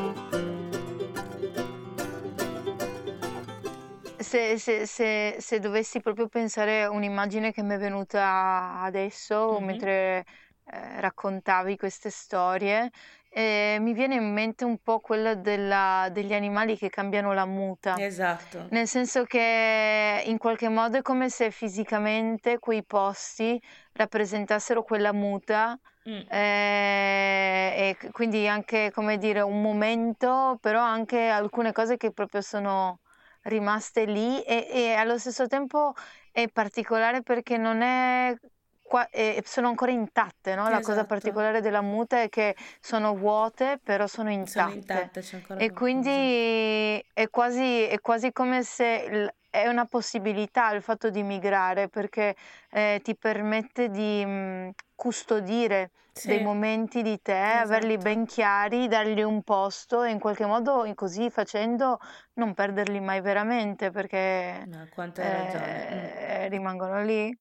[4.28, 9.64] Se, se, se, se, dovessi proprio pensare un'immagine che mi è venuta adesso, mm-hmm.
[9.64, 10.26] mentre
[10.66, 12.92] eh, raccontavi queste storie,
[13.30, 17.96] eh, mi viene in mente un po' quella della- degli animali che cambiano la muta,
[17.98, 18.68] Esatto.
[18.72, 23.62] nel senso che in qualche modo è come se fisicamente quei posti
[23.94, 26.22] rappresentassero quella muta Mm.
[26.30, 33.00] Eh, e quindi anche, come dire, un momento, però anche alcune cose che proprio sono
[33.48, 35.94] rimaste lì e, e allo stesso tempo
[36.32, 38.36] è particolare perché non è
[38.88, 40.70] qua, eh, sono ancora intatte, no?
[40.70, 44.60] La cosa particolare della muta è che sono vuote, però sono intatte.
[44.60, 45.22] Sono intatte,
[45.58, 51.88] e quindi è quasi, è quasi come se è una possibilità il fatto di migrare
[51.88, 52.36] perché
[52.70, 56.28] eh, ti permette di mh, mm, custodire sì.
[56.28, 57.64] dei momenti di te, esatto.
[57.64, 62.00] averli ben chiari, dargli un posto e in qualche modo così facendo
[62.34, 66.50] non perderli mai veramente perché no, eh, mm.
[66.50, 67.38] rimangono lì.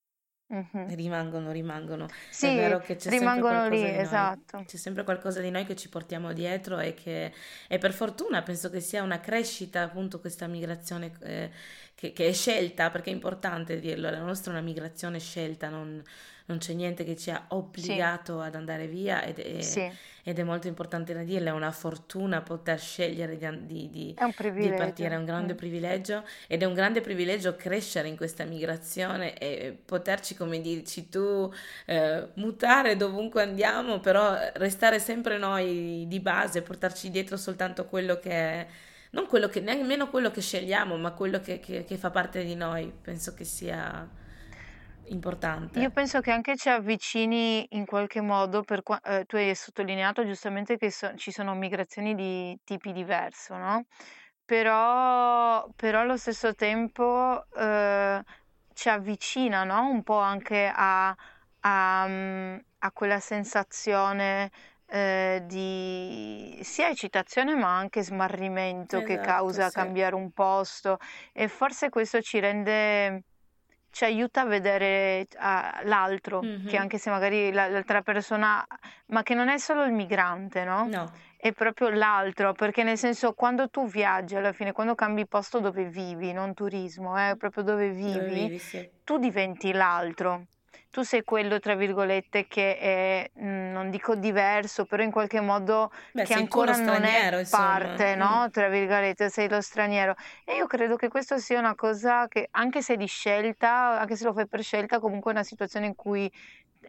[0.49, 0.95] Mh-mh.
[0.95, 2.05] Rimangono, rimangono.
[2.05, 4.63] È vero che c'è rimangono lì, esatto.
[4.65, 7.33] C'è sempre qualcosa di noi che ci portiamo dietro e che
[7.67, 11.49] e per fortuna penso che sia una crescita appunto questa migrazione, ehm,
[11.95, 16.01] che che è scelta, perché è importante dirlo, la nostra è una migrazione scelta, non
[16.47, 18.45] non c'è niente che ci ha obbligato sì.
[18.45, 19.89] ad andare via ed è, sì.
[20.23, 24.15] ed è, molto importante da dirlo, è una fortuna poter scegliere di, di, di,
[24.53, 25.57] di partire, è un grande mm.
[25.57, 31.51] privilegio ed è un grande privilegio crescere in questa migrazione e poterci, come dici tu,
[31.85, 38.31] eh, mutare dovunque andiamo, però restare sempre noi di base, portarci dietro soltanto quello che
[38.31, 38.67] è
[39.09, 42.55] non quello che, nemmeno quello che scegliamo, ma quello che, che, che, fa parte di
[42.55, 42.91] noi.
[43.01, 44.07] Penso che sia
[45.09, 45.79] importante.
[45.79, 50.75] Io penso che anche ci avvicini in qualche modo, per eh, tu hai sottolineato giustamente
[50.77, 53.85] che so- ci sono migrazioni di tipi diversi, no?
[54.43, 58.23] Però, però allo stesso tempo eh,
[58.73, 59.87] ci avvicina, no?
[59.89, 61.13] Un po' anche a,
[61.61, 64.49] a, mm, a quella sensazione
[64.87, 69.71] eh, di sia eccitazione ma anche smarrimento che Esatto, causa sì.
[69.71, 70.97] cambiare un posto
[71.33, 73.23] e forse questo ci rende
[73.91, 78.65] ci aiuta a vedere a l'altro, che anche se magari l'altra persona,
[79.07, 80.87] ma che non è solo il migrante, no?
[80.87, 81.11] No.
[81.39, 85.85] È proprio l'altro, perché nel senso quando tu viaggi alla fine, quando cambi posto dove
[85.85, 88.89] vivi, non turismo, è eh, proprio dove Dove vivi, vivi, sì.
[89.03, 90.47] tu diventi l'altro
[90.97, 95.91] tu sei quello, tra virgolette, che è, mm, non dico diverso, però in qualche modo
[96.11, 97.65] Beh, che ancora non è insomma.
[97.67, 98.17] parte, Mm.
[98.19, 98.49] no?
[98.51, 100.15] Tra virgolette, sei lo straniero.
[100.43, 104.23] E io credo che questo sia una cosa che, anche se di scelta, anche se
[104.23, 106.31] lo fai per scelta, comunque è una situazione in cui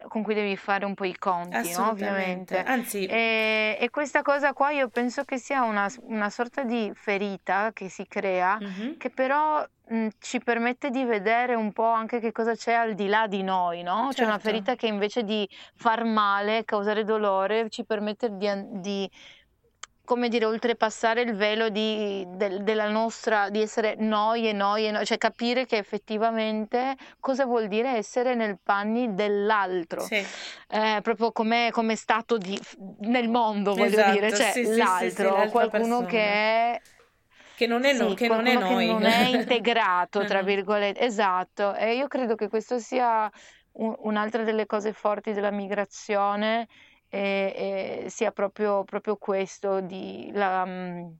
[0.09, 1.51] con cui devi fare un po' i conti,
[1.83, 1.89] no?
[1.91, 2.63] Ovviamente.
[2.63, 7.71] Anzi, E, e questa cosa qua io penso che sia una, una sorta di ferita
[7.73, 12.33] che si crea, mhm, che però mh, ci permette di vedere un po' anche che
[12.33, 14.09] cosa c'è al di là di noi, no?
[14.13, 14.49] C'è una certo.
[14.49, 18.49] ferita che invece di far male, causare dolore, ci permette di,
[18.81, 19.11] di,
[20.09, 24.91] come dire, oltrepassare il velo di, del- della nostra, di essere noi e noi e
[24.91, 30.15] noi, cioè capire che effettivamente cosa vuol dire essere nel panni dell'altro, Sì,
[30.71, 32.59] eh, proprio come, come stato di,
[33.01, 36.23] nel mondo, voglio dire, esatto, cioè sì, sì, sì, sì, l'altro, l'altra qualcuno che persona.
[36.23, 36.83] è
[37.55, 38.87] Che non è, no- sì, che non è qualcuno che noi.
[38.87, 40.47] non è integrato, tra no.
[40.47, 41.75] virgolette, esatto.
[41.75, 43.31] E io credo che questo sia
[43.73, 46.67] un- un'altra delle cose forti della migrazione,
[47.09, 51.11] e, e sia proprio, proprio questo, di, la, mm,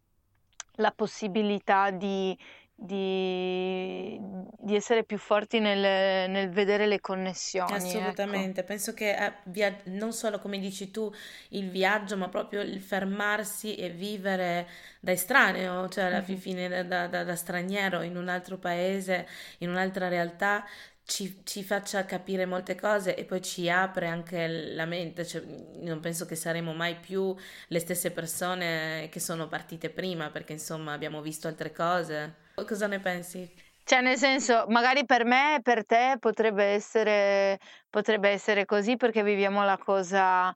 [0.77, 2.37] la possibilità di,
[2.75, 4.19] di,
[4.59, 8.39] di essere più forti nel, nel vedere le connessioni, ecco.
[8.41, 11.13] Assolutamente, penso che eh, via- non solo come dici tu
[11.51, 14.67] il viaggio, ma proprio il fermarsi e vivere
[15.01, 16.37] da estraneo, cioè alla Mhm.
[16.39, 20.65] fine da, da- da straniero in un altro paese, in un'altra realtà,
[21.09, 25.43] ci, ci faccia capire molte cose e poi ci apre anche la mente, cioè,
[25.81, 27.35] non penso che saremo mai più
[27.69, 32.35] le stesse persone che sono partite prima, perché insomma abbiamo visto altre cose.
[32.55, 33.51] Cosa ne pensi?
[33.85, 39.23] Cioè, nel senso, magari per me e per te potrebbe essere, potrebbe essere così perché
[39.23, 40.55] viviamo la cosa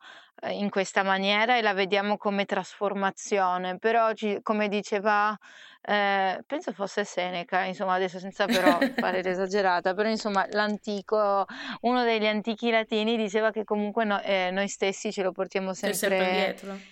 [0.51, 5.37] in questa maniera e la vediamo come trasformazione, però ci- come diceva,
[5.83, 11.45] eh, penso fosse Seneca, insomma, adesso senza però fare l'esagerata, però insomma, l'antico,
[11.83, 15.99] uno degli antichi latini diceva che comunque no- eh, noi stessi ce lo portiamo sempre
[15.99, 16.83] sempre indietro?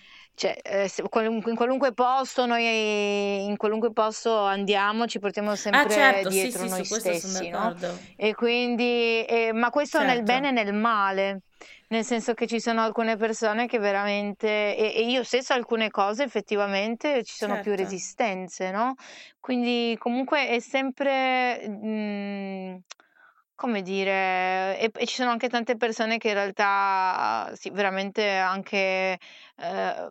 [0.41, 6.29] Cioè, eh, in qualunque posto noi in qualunque posto andiamo ci portiamo Ah, sempre certo,
[6.31, 7.75] sì, dietro sì, noi sono stessi, no?
[8.15, 11.41] E quindi, eh, ma questo nel bene e Certo, nel male,
[11.89, 16.23] nel senso che ci sono alcune persone che veramente, e, e io stesso alcune cose
[16.23, 17.83] effettivamente ci sono più certo.
[17.83, 18.95] resistenze, no?
[19.39, 22.75] Quindi comunque è sempre, mm,
[23.55, 29.19] come dire, e, e ci sono anche tante persone che in realtà, sì, veramente anche,
[29.57, 30.09] eh,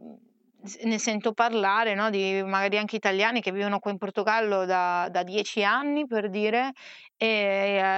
[0.84, 5.22] ne sento parlare, no, di magari anche italiani che vivono qua in Portogallo da, da
[5.22, 6.72] dieci anni, per dire,
[7.16, 7.26] e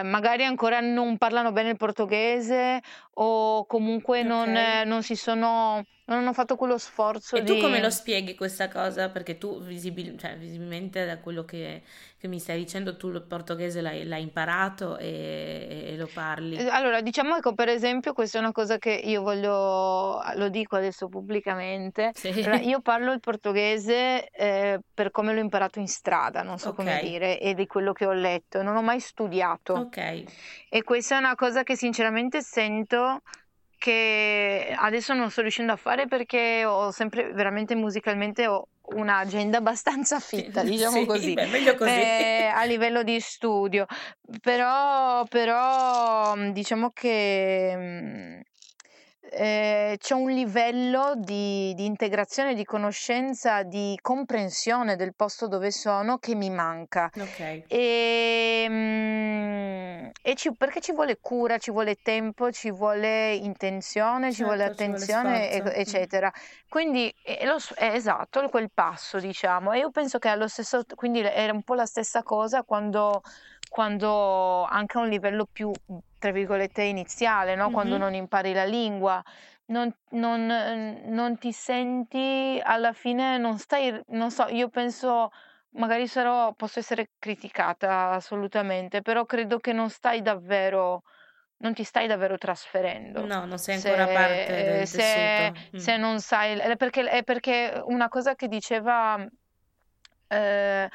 [0.01, 2.81] eh, magari ancora non parlano bene il portoghese
[3.15, 4.85] o comunque non, Ok.
[4.87, 7.81] non si sono, non hanno fatto quello sforzo E tu come di...
[7.81, 9.09] lo spieghi questa cosa?
[9.11, 11.83] Perché tu visibil- cioè, visibilmente da quello che,
[12.19, 16.07] che mi stai dicendo, tu il portoghese l'hai, l'hai imparato e, e lo
[16.55, 16.69] Eh, parli.
[16.69, 21.09] Allora, diciamo ecco, per esempio, questa è una cosa che io voglio, lo dico adesso
[21.09, 22.13] pubblicamente.
[22.41, 22.69] Allora, Sì.
[22.69, 26.99] io parlo il portoghese eh, per come l'ho imparato in strada, non so Ok, come
[26.99, 28.63] dire, e di quello che ho letto.
[28.63, 29.87] Non ho mai studiato.
[29.87, 29.99] ok,
[30.69, 33.21] E questa è una cosa che sinceramente sento
[33.83, 40.21] che adesso non sto riuscendo a fare perché ho sempre, veramente musicalmente, ho un'agenda abbastanza
[40.21, 41.91] fitta, diciamo sì, così, beh, così.
[41.91, 43.87] eh, a livello di studio.
[44.41, 48.45] Però, però diciamo che
[49.35, 56.19] eh, c'è un livello di, di integrazione, di conoscenza, di comprensione del posto dove sono
[56.19, 57.11] che mi manca.
[57.19, 58.67] Ok, E,
[60.23, 64.83] e ci- perché ci vuole cura, ci vuole tempo, ci vuole intenzione, ci vuole certo,
[64.85, 65.73] ci vuole attenzione, e- sforzo.
[65.73, 65.81] Mm.
[65.81, 66.33] eccetera.
[66.69, 69.73] Quindi è, lo s- è esatto, quel passo, diciamo.
[69.73, 73.21] E io penso che allo stesso, quindi era un po' la stessa cosa quando,
[73.69, 75.73] quando anche a un livello più,
[76.19, 77.71] tra virgolette, iniziale, no?
[77.71, 78.01] Quando Mhm.
[78.01, 79.23] non impari la lingua.
[79.67, 85.31] Non, non, eh, non ti senti alla fine, non stai, non so, io penso
[85.75, 91.03] Magari sarò, posso essere criticata assolutamente, però credo che non stai davvero,
[91.59, 93.25] non ti stai davvero trasferendo.
[93.25, 95.77] No, non sei ancora parte Se, del se, tessuto.
[95.77, 95.79] Mm.
[95.79, 99.27] se non sai, è perché, è perché una cosa che diceva
[100.29, 100.89] eh,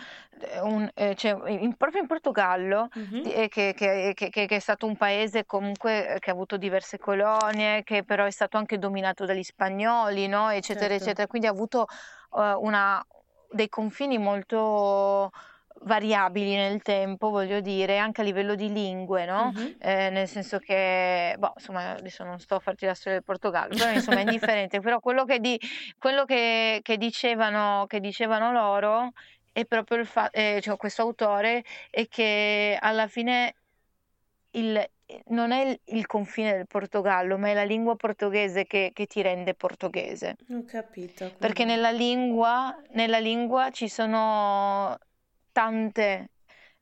[0.63, 3.21] un- eh, cioè, in- proprio in Portogallo, Mhm.
[3.21, 6.57] di- eh, che, che- che- che- è stato un paese comunque eh, che ha avuto
[6.57, 10.49] diverse colonie, che però è stato anche dominato dagli spagnoli, no?
[10.49, 11.03] Eccetera, Certo.
[11.03, 11.27] eccetera.
[11.27, 11.85] Quindi ha avuto
[12.35, 13.03] eh, una-
[13.51, 15.31] dei confini molto
[15.81, 19.51] variabili nel tempo, voglio dire, anche a livello di lingue, no?
[19.55, 19.75] Mhm.
[19.79, 23.75] Eh, nel senso che, boh, insomma, adesso non sto a farti la storia del Portogallo,
[23.75, 25.59] però insomma è indifferente, però quello che, di-
[25.99, 29.11] quello che, che dicevano, che dicevano loro
[29.51, 33.53] è proprio il fatto, cioè questo autore, è che alla fine
[34.51, 34.89] il-
[35.27, 39.53] non è il, confine del Portogallo, ma è la lingua portoghese che, che ti rende
[39.53, 40.35] portoghese.
[40.51, 41.73] Ho capito, Perché quindi.
[41.73, 44.97] nella lingua, nella lingua ci sono
[45.51, 46.29] tante,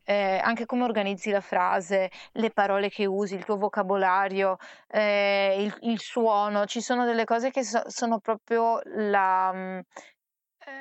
[0.04, 4.58] eh, anche come organizzi la frase, le parole che usi, il tuo vocabolario,
[4.88, 9.52] eh, il, il suono, ci sono delle cose che so- sono proprio la...
[9.54, 9.80] mm,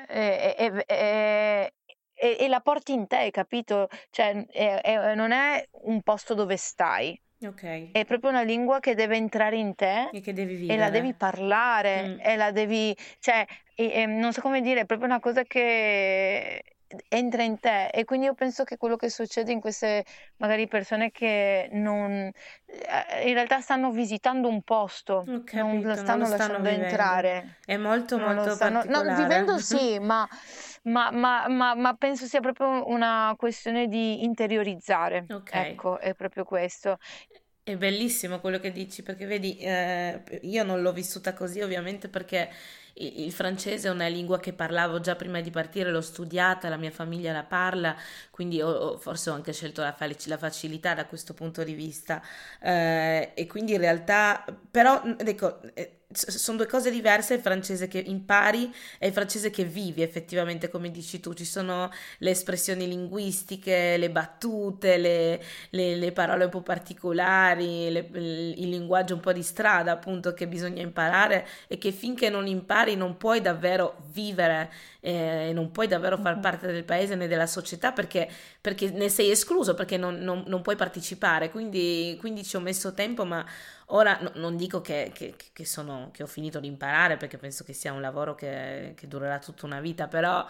[0.07, 1.73] eh, eh, eh,
[2.13, 3.87] e, e la porti in te, capito?
[4.09, 7.89] Cioè, è- è- non è un posto dove stai, Ok.
[7.91, 11.07] è proprio una lingua che deve entrare in te E che devi e la devi
[11.11, 11.17] vivere.
[11.17, 12.19] parlare Mm.
[12.21, 16.63] e la devi, cioè, e- e non so come dire, è proprio una cosa che
[17.09, 20.05] entra in te e quindi io penso che quello che succede in queste
[20.37, 22.11] magari persone che non,
[22.65, 26.59] eh, in realtà stanno visitando un posto, Ho non lo capito, non lo stanno stanno
[26.59, 26.85] lasciando vivendo.
[26.85, 27.59] entrare.
[27.65, 29.13] È molto Non molto stanno, no, particolare.
[29.13, 30.27] vivendo sì, ma,
[30.83, 35.29] ma, ma, ma, ma penso sia proprio una questione di interiorizzare.
[35.29, 35.49] Ok.
[35.49, 36.97] Ecco, è proprio questo.
[37.63, 42.47] È bellissimo quello che dici, perché vedi, eh, io non l'ho vissuta così ovviamente perché
[42.97, 46.91] il francese è una lingua che parlavo già prima di partire, l'ho studiata, la mia
[46.91, 47.95] famiglia la parla,
[48.31, 52.21] quindi ho- forse ho anche scelto la, la facilità da questo punto di vista.
[52.61, 57.99] Eh, e quindi in realtà, però, ecco, eh, sono due cose diverse, il francese che
[57.99, 61.89] impari e il francese che vivi effettivamente, come dici tu, ci sono
[62.19, 65.41] le espressioni linguistiche, le battute, le
[65.71, 70.47] le, le parole un po' particolari, le- il linguaggio un po' di strada, appunto, che
[70.47, 74.71] bisogna imparare e che finché non impari non puoi davvero vivere
[75.05, 76.41] eh, non puoi davvero far Mhm.
[76.41, 78.27] parte del paese né della società perché,
[78.59, 81.51] perché ne sei escluso, perché non, non- non puoi partecipare.
[81.51, 83.45] Quindi, quindi ci ho messo tempo, ma
[83.87, 87.63] ora no- non dico che, che- che sono, che ho finito di imparare perché penso
[87.63, 90.45] che sia un lavoro che, che durerà tutta una vita, però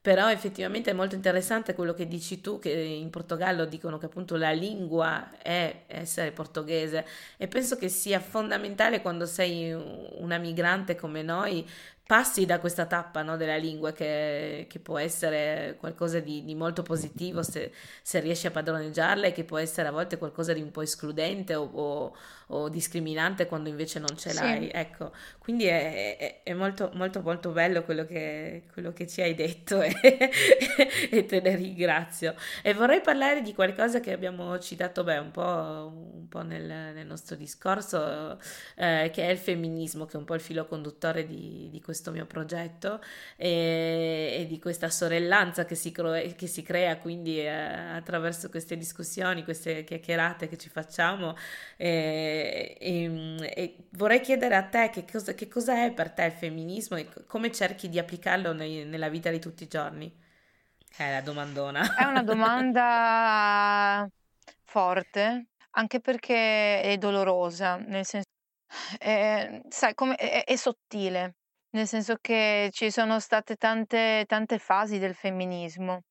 [0.00, 4.36] però effettivamente è molto interessante quello che dici tu, che in Portogallo dicono che appunto
[4.36, 7.04] la lingua è essere portoghese
[7.36, 11.66] e penso che sia fondamentale quando sei una migrante come noi,
[12.08, 16.82] passi da questa tappa, no, della lingua che, che può essere qualcosa di, di molto
[16.82, 17.70] positivo se,
[18.02, 21.54] se riesci a padroneggiarla e che può essere a volte qualcosa di un po' escludente
[21.54, 22.14] o, o-
[22.48, 24.66] o discriminante quando invece non ce l'hai.
[24.66, 24.70] Sì.
[24.72, 29.34] Ecco, quindi è, è- è molto, molto, molto bello quello che, quello che ci hai
[29.34, 29.92] detto e,
[31.10, 32.34] e te ne ringrazio.
[32.62, 37.06] E vorrei parlare di qualcosa che abbiamo citato, beh, un po', un po' nel, nel
[37.06, 38.38] nostro discorso,
[38.76, 42.10] eh, che è il femminismo, che è un po' il filo conduttore di, di questo
[42.10, 43.00] mio progetto
[43.36, 49.44] e, e di questa sorellanza che si, che si crea quindi eh, attraverso queste discussioni,
[49.44, 51.34] queste chiacchierate che ci facciamo.
[52.38, 56.96] E, e, e vorrei chiedere a te che, cosa, che cos'è per te il femminismo
[56.96, 60.14] e come cerchi di applicarlo nei, nella vita di tutti i giorni.
[60.96, 61.96] È la domandona.
[61.96, 64.08] È una domanda
[64.64, 68.28] forte, anche perché è dolorosa, nel senso,
[68.98, 71.36] è, sai, come, è, è sottile,
[71.70, 76.02] nel senso che ci sono state tante, tante fasi del femminismo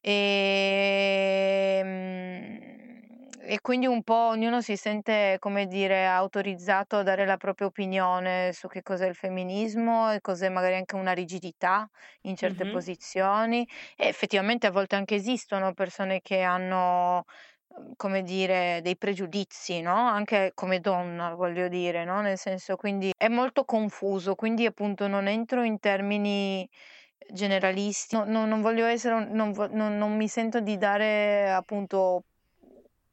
[0.00, 2.85] e, ehm,
[3.46, 8.52] e quindi un po' ognuno si sente, come dire, autorizzato a dare la propria opinione
[8.52, 11.88] su che cos'è il femminismo e cos'è magari anche una rigidità
[12.22, 12.66] in certe Mhm.
[12.66, 13.66] posizioni.
[13.96, 17.24] E effettivamente a volte anche esistono persone che hanno
[17.68, 23.10] Uhm, come dire, dei pregiudizi, no, anche come donna voglio dire, no, nel senso quindi
[23.16, 26.68] è molto confuso, quindi appunto non entro in termini
[27.32, 32.24] generalisti, no no non voglio essere non non non mi sento di dare appunto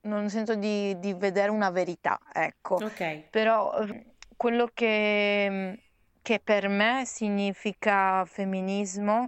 [0.04, 2.82] non sento di di vedere una verità, ecco.
[2.82, 3.02] Ok.
[3.30, 4.02] Però, uhm,
[4.38, 5.76] quello che mhmm,
[6.22, 9.28] che per me significa femminismo,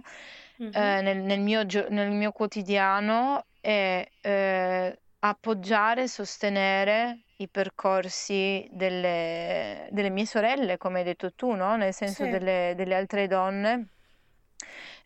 [0.58, 0.96] Mhm.
[0.98, 9.88] ehm, nel nel mio nel mio quotidiano è, ehm Appoggiare e sostenere i percorsi delle
[9.90, 13.88] delle mie sorelle, come hai detto tu, no, nel senso Sì, delle delle altre donne,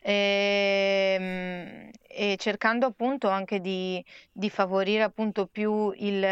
[0.01, 6.23] ehm, e cercando appunto anche di di favorire appunto più il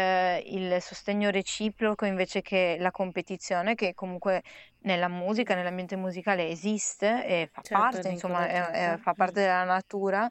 [0.46, 4.42] il sostegno reciproco invece che la competizione, che comunque
[4.82, 9.64] nella musica, nell'ambiente musicale esiste e fa certo, parte, insomma, è è fa parte della
[9.64, 10.28] natura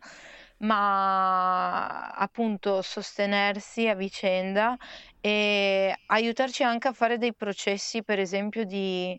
[0.61, 4.75] ma appunto sostenersi a vicenda
[5.21, 9.17] e aiutarci anche a fare dei processi, per esempio, di,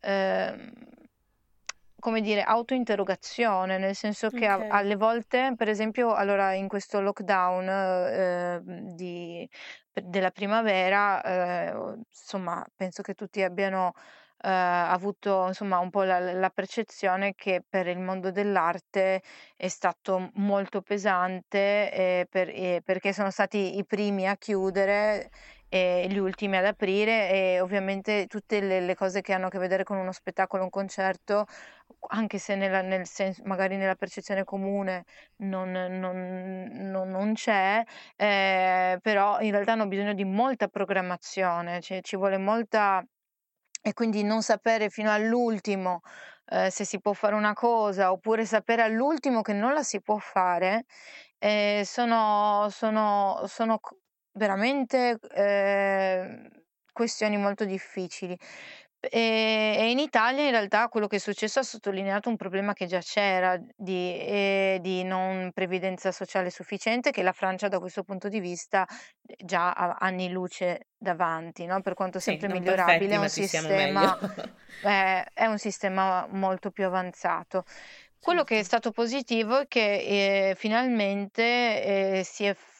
[0.00, 0.72] ehm,
[2.00, 7.00] come dire, autointerrogazione, nel senso che a- Ok, alle volte, per esempio, allora in questo
[7.00, 8.60] lockdown eh,
[8.94, 9.48] di-
[9.92, 13.92] della primavera, eh, insomma, penso che tutti abbiano
[14.42, 19.22] eh, avuto insomma un po' la, la percezione che per il mondo dell'arte
[19.56, 25.28] è stato molto pesante eh, per- perché sono stati i primi a chiudere
[25.70, 29.58] e gli ultimi ad aprire e ovviamente tutte le, le cose che hanno a che
[29.58, 31.46] vedere con uno spettacolo, un concerto,
[32.08, 35.04] anche se nella, nel senso, magari nella percezione comune
[35.38, 37.82] non, non- non- non c'è,
[38.16, 43.02] eh, però in realtà hanno bisogno di molta programmazione, cioè ci vuole molta
[43.82, 46.00] e quindi non sapere fino all'ultimo,
[46.46, 50.18] ehm, se si può fare una cosa, oppure sapere all'ultimo che non la si può
[50.18, 50.84] fare,
[51.38, 53.78] ehm, sono sono sono
[54.32, 56.48] veramente, ehm,
[56.92, 58.36] questioni molto difficili.
[59.02, 62.84] Ehm, e in Italia in realtà quello che è successo ha sottolineato un problema che
[62.86, 68.28] già c'era di ehm, di non previdenza sociale sufficiente, che la Francia da questo punto
[68.28, 68.86] di vista
[69.26, 73.18] eh, già ha anni luce davanti, no, per quanto sì, sempre non migliorabile, perfetti, è
[73.18, 74.08] un ma ci siamo meglio.
[74.08, 74.16] sistema
[74.80, 77.64] eh, è un sistema molto più avanzato.
[78.18, 81.82] Quello che è Certo, stato positivo è che, ehm, finalmente,
[82.18, 82.79] ehm, si è f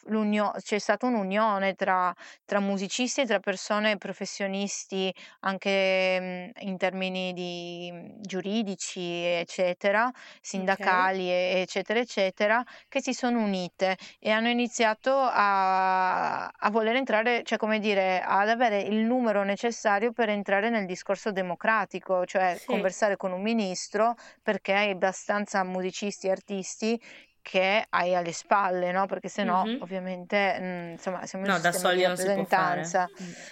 [0.59, 2.13] c'è stata un'unione tra
[2.45, 10.09] tra musicisti e tra persone professionisti anche, mhmm, in termini di, mhmm, giuridici, eccetera,
[10.41, 17.43] sindacali, e eccetera, eccetera, che si sono unite e hanno iniziato a a voler entrare
[17.43, 22.61] cioè come dire, ad avere il numero necessario per entrare nel discorso democratico, cioè Sì.
[22.63, 27.01] conversare con un ministro perché hai abbastanza musicisti e artisti
[27.41, 29.77] che hai alle spalle, no, perché se no Mhm.
[29.79, 32.81] ovviamente, mhmm, insomma siamo in No, da soli non si può fare.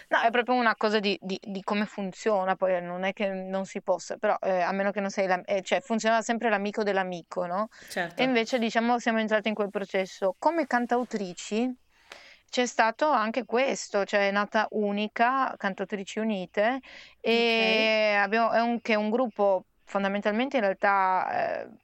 [0.10, 3.66] No, è proprio una cosa di di di come funziona, poi non è che non
[3.66, 6.84] si possa, però, ehm, a meno che non sei l'am ehm, cioè funziona sempre l'amico
[6.84, 7.68] dell'amico, no,
[8.16, 10.36] e Certo, invece diciamo siamo entrate in quel processo.
[10.38, 11.74] Come cantautrici
[12.50, 16.80] c'è stato anche questo, cioè è nata Unica, Cantautrici Unite,
[17.20, 21.78] e abbiamo è un che è un gruppo fondamentalmente in realtà, ehm,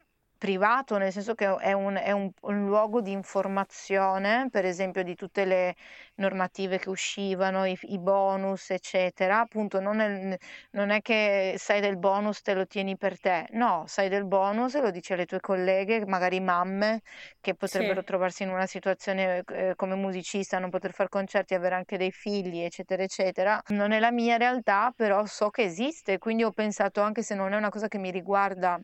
[0.46, 5.16] privato, nel senso che è un è un un luogo di informazione, per esempio di
[5.16, 5.76] tutte le
[6.16, 9.40] normative che uscivano, i i bonus, eccetera.
[9.40, 10.38] Appunto non è
[10.72, 13.48] non è che sai del bonus, te lo tieni per te.
[13.52, 17.02] No, sai del bonus e lo dici alle tue colleghe, magari mamme,
[17.40, 17.86] che Sì.
[17.96, 22.12] potrebbero trovarsi in una situazione, ehm, come musicista, non poter far concerti, avere anche dei
[22.12, 23.60] figli, eccetera, eccetera.
[23.70, 27.54] Non è la mia realtà, però so che esiste, quindi ho pensato, anche se non
[27.54, 28.80] è una cosa che mi riguarda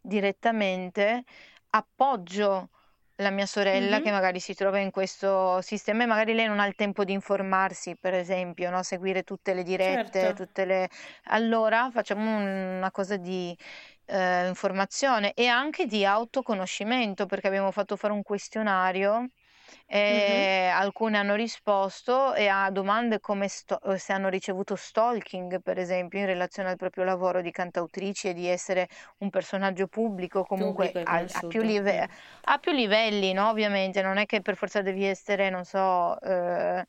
[0.00, 1.24] direttamente,
[1.70, 2.70] appoggio
[3.20, 6.66] la mia sorella che magari si trova in questo sistema e magari lei non ha
[6.66, 8.82] il tempo di informarsi, per esempio, no?
[8.82, 10.44] Seguire tutte le dirette, Certo.
[10.44, 10.88] tutte le...
[11.24, 13.54] Allora facciamo una cosa di
[14.06, 19.28] eh, informazione e anche di autoconoscimento, perché abbiamo fatto fare un questionario
[19.86, 25.78] E alcune hanno risposto e a domande come sto- eh, se hanno ricevuto stalking, per
[25.78, 30.86] esempio, in relazione al proprio lavoro di cantautrici e di essere un personaggio pubblico, comunque
[30.86, 32.08] Pubblico a, a più, live-
[32.42, 33.48] a più livelli, no?
[33.48, 36.84] Ovviamente, non è che per forza devi essere, non so, eh,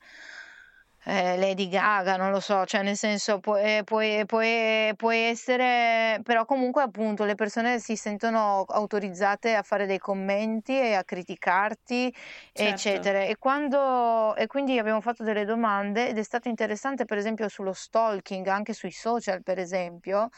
[1.06, 6.46] eh, Lady Gaga, non lo so, cioè nel senso puoi, puoi, puoi, puoi essere, però
[6.46, 12.14] comunque appunto le persone si sentono autorizzate a fare dei commenti e a criticarti,
[12.54, 13.12] Certo.
[13.12, 13.24] eccetera.
[13.24, 17.74] E quando, e quindi abbiamo fatto delle domande ed è stato interessante per esempio sullo
[17.74, 20.30] stalking, anche sui social per esempio.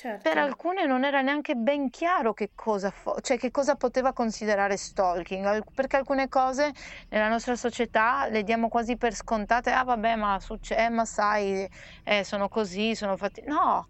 [0.00, 0.38] Per Certo.
[0.38, 5.44] alcune non era neanche ben chiaro che cosa, fo- cioè che cosa poteva considerare stalking,
[5.44, 6.72] al- perché alcune cose
[7.08, 11.68] nella nostra società le diamo quasi per scontate, ah vabbè, ma succede, ma sai,
[12.04, 13.42] eh, sono così, sono fatti...
[13.46, 13.88] No,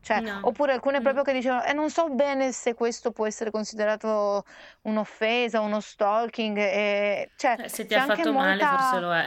[0.00, 0.40] cioè, No.
[0.42, 4.44] oppure alcune proprio che dicevano, e non so bene se questo può essere considerato
[4.82, 7.30] un'offesa, uno stalking, e...
[7.36, 9.26] cioè, Eh, se ti ha fatto male, forse lo è.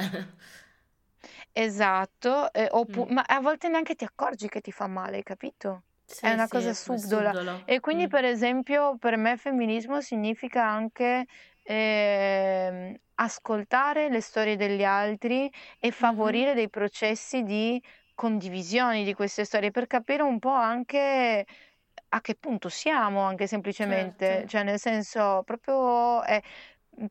[1.52, 3.14] Esatto, eh, oppu- Mm.
[3.14, 5.24] ma a volte neanche ti accorgi che ti fa male, hai
[6.06, 6.26] capito?
[6.26, 7.32] È Sì, una sì, cosa subdola.
[7.34, 7.62] subdolo.
[7.66, 8.10] E quindi, Mm.
[8.10, 11.26] per esempio, per me femminismo significa anche
[11.64, 17.82] ehm, ascoltare le storie degli altri e favorire dei processi di
[18.14, 21.46] condivisioni di queste storie per capire un po' anche
[22.10, 24.48] a che punto siamo, anche semplicemente, Certo.
[24.48, 26.42] cioè nel senso, proprio è-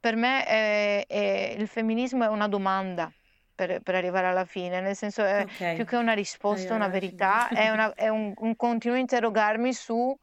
[0.00, 3.12] per me è- è- il femminismo è una domanda
[3.54, 7.48] per, per arrivare alla fine, nel senso è Ok, più che una risposta, una verità,
[7.48, 10.16] è, una- è un, un continuo interrogarmi su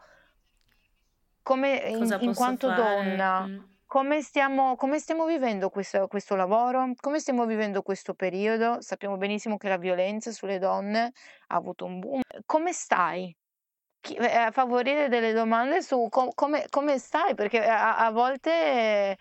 [1.44, 2.82] come in, in quanto fare?
[2.82, 3.60] donna, Mm.
[3.86, 8.80] come stiamo, come stiamo vivendo questo, questo lavoro, come stiamo vivendo questo periodo.
[8.82, 11.12] Sappiamo benissimo che la violenza sulle donne
[11.48, 12.22] ha avuto un boom.
[12.46, 13.36] Come stai?
[14.00, 19.18] Chi- eh, favorire delle domande su co- come, come stai, perché a, a volte,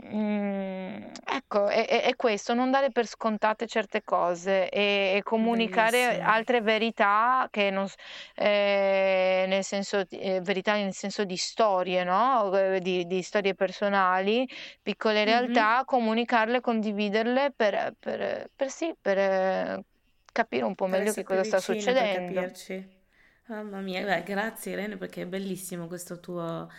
[0.00, 6.28] mm, ecco, è, è- questo, non dare per scontate certe cose e, e comunicare Bellissimo.
[6.28, 7.86] altre verità che non,
[8.34, 12.50] eh, nel senso, eh, verità nel senso di storie, no?
[12.80, 14.48] Di, di storie personali,
[14.82, 19.84] piccole realtà, comunicarle, condividerle per, per, per sì, per eh,
[20.32, 22.40] capire un po' meglio che cosa sta succedendo.
[22.40, 23.00] capirci.
[23.46, 26.70] Mamma mia, beh, grazie Irene perché è bellissimo questo tuo,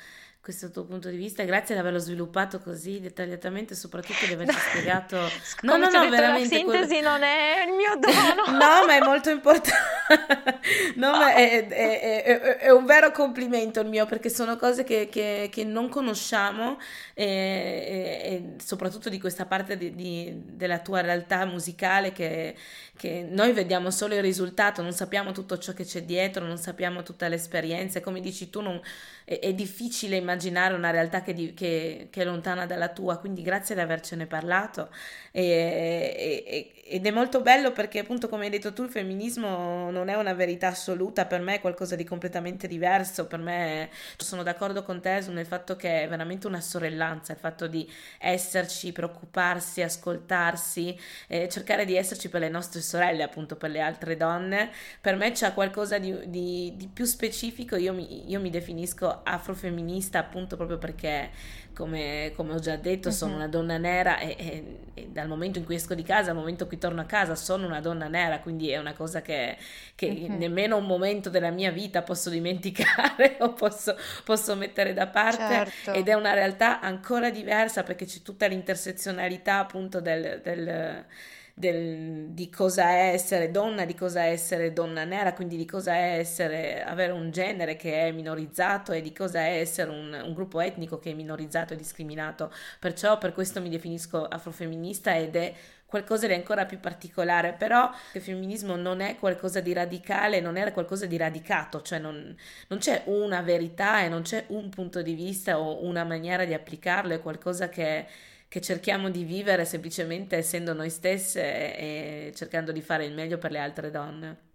[0.44, 1.42] questo tuo punto di vista.
[1.44, 5.16] Grazie di averlo sviluppato così dettagliatamente, soprattutto di averci spiegato.
[5.62, 6.80] No, no, no, detto la veramente quello.
[6.82, 8.58] sintesi non è il mio dono.
[8.58, 9.72] No, ma è molto importante.
[10.96, 15.10] No, ma è, è- è- è- un vero complimento il mio perché sono cose che,
[15.10, 16.78] che- che non conosciamo
[17.14, 22.56] e, e- e soprattutto di questa parte di- di- della tua realtà musicale che,
[22.96, 27.04] che noi vediamo solo il risultato, non sappiamo tutto ciò che c'è dietro, non sappiamo
[27.04, 28.00] tutte le esperienze.
[28.02, 28.82] Come dici tu, non-
[29.26, 33.42] è, è difficile immaginare una realtà che, di- che- che è lontana dalla tua, quindi
[33.42, 34.90] grazie di avercene parlato.
[35.32, 36.14] E-
[36.46, 40.16] e- ed è molto bello perché appunto come hai detto tu il femminismo non è
[40.16, 45.00] una verità assoluta, per me è qualcosa di completamente diverso, per me sono d'accordo con
[45.02, 51.48] te nel fatto che è veramente una sorellanza, il fatto di esserci, preoccuparsi, ascoltarsi, eh,
[51.48, 54.70] cercare di esserci per le nostre sorelle, appunto per le altre donne,
[55.00, 60.20] per me c'è qualcosa di, di- di più specifico, io mi, io mi definisco afrofemminista
[60.20, 61.32] appunto proprio perché
[61.74, 65.58] come, come ho già detto, sono Mh-mh, una donna nera e, e- e dal momento
[65.60, 68.08] in cui esco di casa al momento in cui torno a casa sono una donna
[68.08, 69.58] nera, quindi è una cosa che,
[69.96, 75.08] che mh-mh, nemmeno un momento della mia vita posso dimenticare o posso, posso mettere da
[75.08, 75.68] parte.
[75.92, 76.08] Ed certo.
[76.08, 81.06] è una realtà ancora diversa perché c'è tutta l'intersezionalità appunto del, del-
[81.54, 85.94] del- di cosa è essere donna, di cosa è essere donna nera, quindi di cosa
[85.94, 90.34] è essere, avere un genere che è minorizzato e di cosa è essere un, un
[90.34, 92.52] gruppo etnico che è minorizzato e discriminato.
[92.80, 95.54] Perciò per questo mi definisco afrofemminista ed è
[95.86, 100.72] qualcosa di ancora più particolare, però il femminismo non è qualcosa di radicale, non è
[100.72, 102.36] qualcosa di radicato, cioè non,
[102.68, 106.54] non c'è una verità e non c'è un punto di vista o una maniera di
[106.56, 108.08] applicarlo, è qualcosa che
[108.54, 111.42] che cerchiamo di vivere semplicemente essendo noi stesse
[111.76, 114.52] e, cercando di fare il meglio per le altre donne.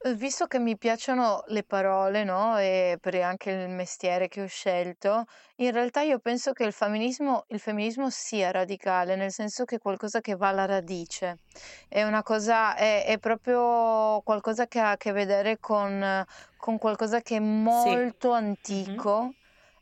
[0.00, 4.46] Uhm, visto che mi piacciono le parole, no, e per anche il mestiere che ho
[4.46, 5.24] scelto,
[5.56, 9.78] in realtà io penso che il femminismo il femminismo sia radicale, nel senso che è
[9.78, 11.40] qualcosa che va alla radice.
[11.88, 16.24] È una cosa è è proprio qualcosa che ha a che vedere con
[16.56, 18.00] con qualcosa che è Sì.
[18.00, 18.30] molto
[18.68, 19.08] Mhm.
[19.10, 19.34] antico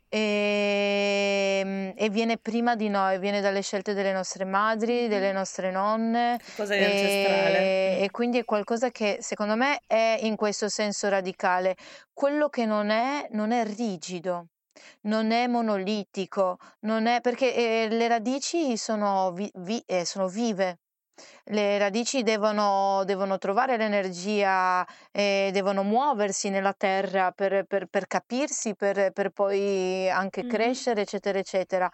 [0.09, 5.71] e, ehm, e, viene prima di noi, viene dalle scelte delle nostre madri, delle nostre
[5.71, 6.39] nonne.
[6.55, 7.99] Cosa di ancestrale.
[7.99, 11.75] E quindi è qualcosa che secondo me è in questo senso radicale.
[12.13, 14.47] Quello che non è, non è rigido
[15.01, 20.79] non è monolitico, non è perché eh, le radici sono, vi, vi, eh, sono vive,
[21.45, 28.75] le radici devono, devono trovare l'energia, e devono muoversi nella terra per, per, per capirsi,
[28.75, 30.51] per, per, poi anche mm-hmm.
[30.51, 31.91] crescere, eccetera, eccetera.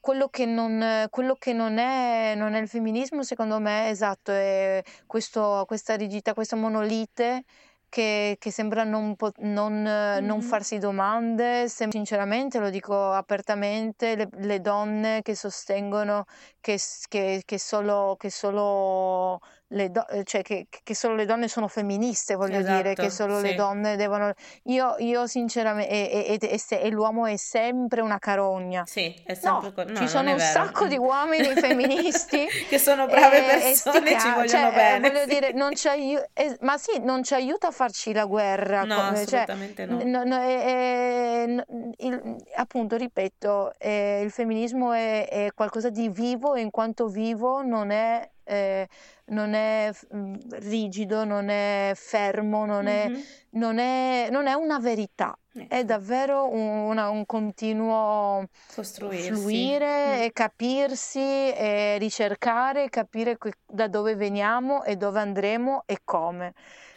[0.00, 4.82] Quello che non, quello che non, è, non è il femminismo, secondo me, esatto, è
[5.06, 7.44] questo, questa rigidità, questa monolite
[7.88, 10.24] che, che sembra non, non, mm-hmm.
[10.24, 16.24] non, farsi domande, sem- sinceramente lo dico apertamente, le, le donne che sostengono
[16.60, 16.78] che,
[17.08, 22.58] che, che solo, solo do- eh, cioè che, che, solo le donne sono femministe, voglio
[22.58, 23.46] esatto, dire, che solo sì.
[23.46, 24.32] le donne devono...
[24.64, 28.84] Io, io sinceramente, e, e, e, e, l'uomo è sempre una carogna.
[28.86, 29.72] Sì, è sempre...
[29.74, 34.28] No, no ci sono un sacco di uomini femministi che sono brave persone e ci
[34.28, 35.10] vogliono cioè, bene.
[35.10, 38.84] Voglio dire, non ci aiuta, eh, ma sì, non ci aiuta a farci la guerra.
[38.84, 40.00] No, come, cioè, assolutamente no.
[40.04, 41.44] no, no è,
[41.98, 47.62] il, appunto, ripeto, eh, il femminismo è, è qualcosa di vivo e in quanto vivo
[47.62, 48.88] non è eh,
[49.26, 53.14] non è mm, rigido, non è fermo, non, mm-hmm.
[53.14, 53.20] è,
[53.50, 55.74] non, è, non è, una verità, ecco.
[55.74, 60.22] è davvero un, una, un continuo fluire mm.
[60.22, 66.54] e capirsi e ricercare, capire que- da dove veniamo e dove andremo e come.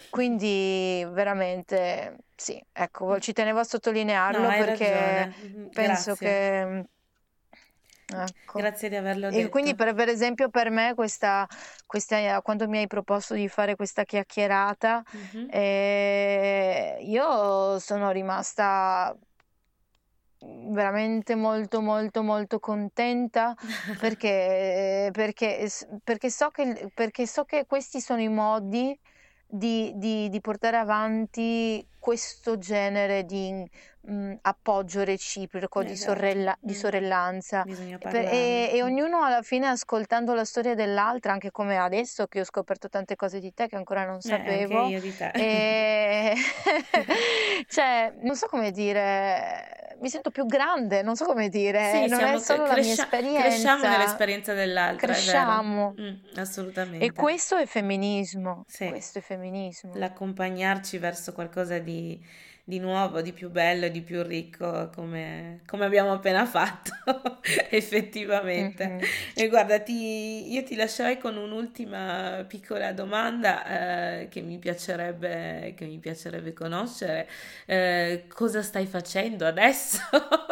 [0.10, 5.70] Quindi veramente sì, ecco, ci tenevo a sottolinearlo no, perché ragione.
[5.72, 6.16] Penso Grazie.
[6.16, 6.84] che
[8.12, 8.60] Ecco.
[8.60, 9.45] Grazie di averlo detto.
[9.45, 11.47] E quindi per, per esempio per me questa,
[11.86, 15.47] questa, quando mi hai proposto di fare questa chiacchierata, mm-hmm.
[15.51, 19.16] eh, io sono rimasta
[20.41, 23.53] veramente molto molto molto contenta
[23.99, 25.70] perché, perché,
[26.03, 28.97] perché, so che, perché so che questi sono i modi
[29.45, 33.68] di, di, di portare avanti questo genere di
[34.10, 35.93] mh, appoggio reciproco, esatto.
[35.93, 41.51] di, sorrella- di, sorellanza per, e, e, ognuno alla fine ascoltando la storia dell'altra, anche
[41.51, 44.86] come adesso che ho scoperto tante cose di te che ancora non sapevo.
[44.86, 45.32] Eh, io di te.
[45.34, 46.36] E...
[47.68, 52.20] cioè, non so come dire, mi sento più grande, non so come dire, sì, non
[52.20, 53.41] è solo crescia- la mia esperienza.
[53.41, 55.07] Cresciamo nell'esperienza dell'altra.
[55.07, 55.95] Cresciamo.
[55.99, 57.05] Mm, assolutamente.
[57.05, 58.66] E questo è femminismo.
[58.68, 58.88] Sì.
[58.88, 59.91] Questo è femminismo.
[59.95, 62.20] L'accompagnarci verso qualcosa di
[62.70, 66.91] di nuovo, di più bello, di più ricco, come, come abbiamo appena fatto,
[67.72, 68.88] effettivamente.
[68.88, 69.03] Mm-hmm.
[69.34, 75.86] E guarda, ti, io ti lascerei con un'ultima piccola domanda eh, che, mi piacerebbe, che
[75.86, 77.28] mi piacerebbe conoscere.
[77.65, 80.01] Eh, cosa stai facendo adesso?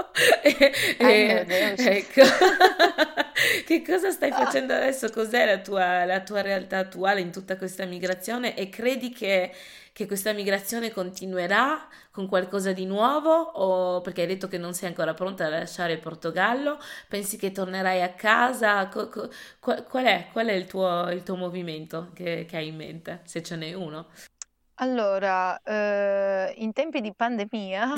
[0.41, 1.45] e, e,
[1.77, 2.21] ecco.
[3.63, 5.11] che cosa stai facendo adesso?
[5.11, 8.55] Cos'è la tua, la tua realtà attuale in tutta questa migrazione?
[8.55, 9.51] E credi che
[9.97, 14.89] che questa migrazione continuerà con qualcosa di nuovo o perché hai detto che non sei
[14.89, 16.77] ancora pronta a lasciare il Portogallo?
[17.07, 18.87] Pensi che tornerai a casa?
[18.89, 23.41] qual, è, qual è il, tuo, il tuo movimento che, che hai in mente, se
[23.41, 24.05] ce n'è uno?
[24.79, 27.95] Allora, eh, in tempi di pandemia,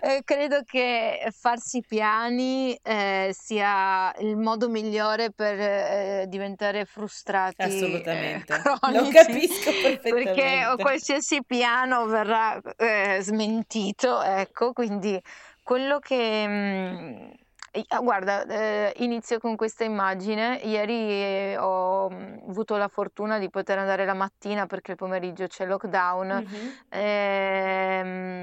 [0.00, 7.64] eh, credo che farsi piani eh, sia il modo migliore per eh, diventare frustrati eh,
[7.64, 8.62] Assolutamente,
[8.92, 10.32] lo capisco perfettamente.
[10.34, 15.18] perché qualsiasi piano verrà eh, smentito, ecco, quindi
[15.62, 16.46] quello che...
[16.46, 17.30] mh, mm,
[18.02, 20.56] guarda, eh, inizio con questa immagine.
[20.62, 25.46] Ieri eh, ho mm, avuto la fortuna di poter andare la mattina perché il pomeriggio
[25.46, 26.74] c'è lockdown, Mhm.
[26.88, 28.40] ehm,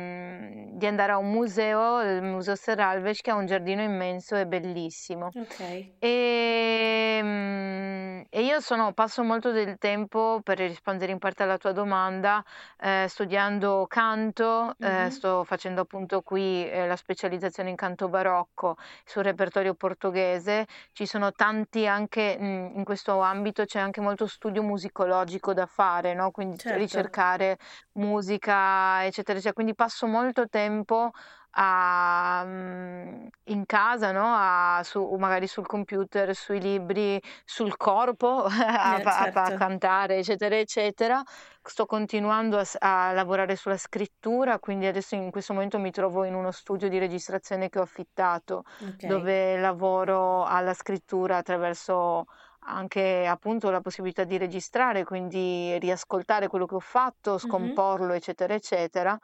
[0.77, 5.33] di andare a un museo, il Museo Serralves, che ha un giardino immenso e bellissimo.
[5.35, 5.59] Ok.
[6.01, 11.71] E, mm, e io sono, passo molto del tempo per rispondere in parte alla tua
[11.73, 12.41] domanda,
[12.79, 15.09] eh, studiando canto, eh, Mhm.
[15.09, 18.75] sto facendo appunto qui eh, la specializzazione in canto barocco
[19.19, 24.63] sul repertorio portoghese, ci sono tanti anche mh, in questo ambito, c'è anche molto studio
[24.63, 26.31] musicologico da fare, no?
[26.31, 26.69] Quindi Certo.
[26.69, 27.57] ricercare
[27.93, 29.53] musica, eccetera, eccetera.
[29.53, 31.11] Quindi passo molto tempo
[31.51, 34.23] a, mm, in casa, no?
[34.25, 39.53] A, su, magari sul computer, sui libri, sul corpo, a, Eh, a- a certo.
[39.53, 41.21] cantare, eccetera, eccetera.
[41.61, 46.51] Sto continuando a, lavorare sulla scrittura, quindi adesso in questo momento mi trovo in uno
[46.51, 49.03] studio di registrazione che ho affittato, Ok.
[49.03, 52.25] dove lavoro alla scrittura attraverso
[52.61, 59.17] anche appunto la possibilità di registrare, quindi riascoltare quello che ho fatto, scomporlo, eccetera, eccetera.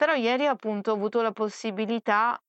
[0.00, 2.42] Però ieri appunto ho avuto la possibilità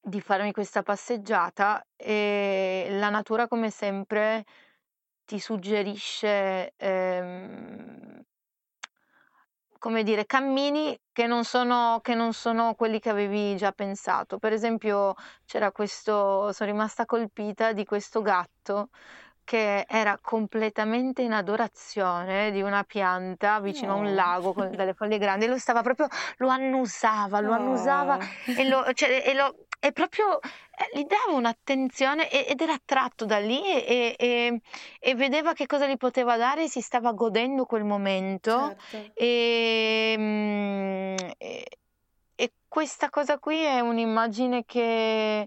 [0.00, 4.44] di farmi questa passeggiata e la natura come sempre
[5.24, 8.20] ti suggerisce, ehm,
[9.78, 14.38] come dire, cammini che non sono, che non sono quelli che avevi già pensato.
[14.40, 18.88] Per esempio, c'era questo, sono rimasta colpita di questo gatto
[19.44, 25.18] che era completamente in adorazione di una pianta vicino a un lago con delle foglie
[25.18, 28.52] grandi e lo stava proprio, lo annusava, lo annusava Oh.
[28.56, 33.38] e lo, cioè, e lo- e proprio eh, gli dava un'attenzione ed era attratto da
[33.38, 34.60] lì e, e-
[34.98, 38.76] e vedeva che cosa gli poteva dare e si stava godendo quel momento.
[38.86, 39.12] Certo.
[40.20, 41.66] Mm, e-
[42.34, 45.46] e questa cosa qui è un'immagine che,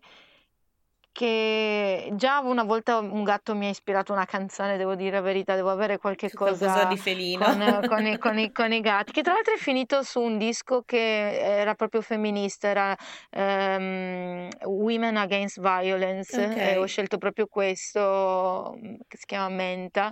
[1.14, 5.56] che già una volta un gatto mi ha ispirato una canzone, devo dire la verità,
[5.56, 7.46] devo avere qualche Qualcosa cosa di felino.
[7.46, 10.38] con, con i, con i- con i gatti, che tra l'altro è finito su un
[10.38, 12.96] disco che era proprio femminista, era
[13.30, 20.12] ehm, Women Against Violence, e ho scelto proprio questo, mm, che si chiama Menta,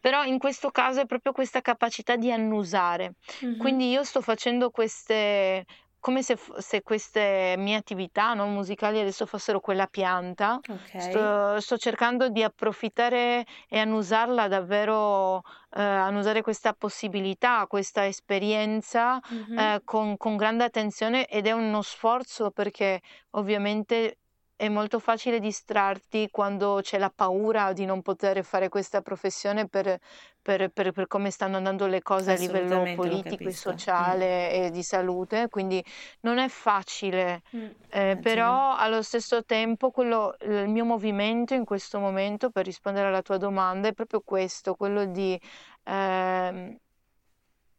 [0.00, 3.14] però in questo caso è proprio questa capacità di annusare.
[3.40, 3.56] Mhm.
[3.56, 5.64] Quindi io sto facendo queste,
[6.00, 10.58] come se, se queste mie attività, no, musicali adesso fossero quella pianta.
[10.68, 10.94] Ok.
[10.96, 15.40] Sto, sto cercando di approfittare e annusarla davvero,
[15.70, 19.54] eh, annusare questa possibilità, questa esperienza Mhm.
[19.54, 24.18] eh, con, con grande attenzione ed è uno sforzo perché ovviamente
[24.58, 30.00] è molto facile distrarti quando c'è la paura di non poter fare questa professione per,
[30.42, 33.70] per- per- per come stanno andando le cose a livello politico e capisco.
[33.70, 33.76] Mm.
[33.76, 35.82] sociale e di salute, quindi
[36.22, 37.42] non è facile.
[37.56, 38.20] Mm, Eh, immagino.
[38.20, 43.36] però allo stesso tempo quello, il mio movimento in questo momento, per rispondere alla tua
[43.36, 45.40] domanda, è proprio questo, quello di
[45.84, 46.76] ehm,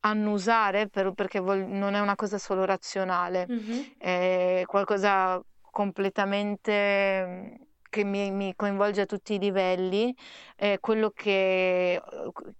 [0.01, 3.95] annusare per- perché vol- non è una cosa solo razionale, Mhm.
[3.97, 7.55] è qualcosa completamente mm,
[7.89, 10.15] che mi, mi coinvolge a tutti i livelli,
[10.55, 12.01] è quello che,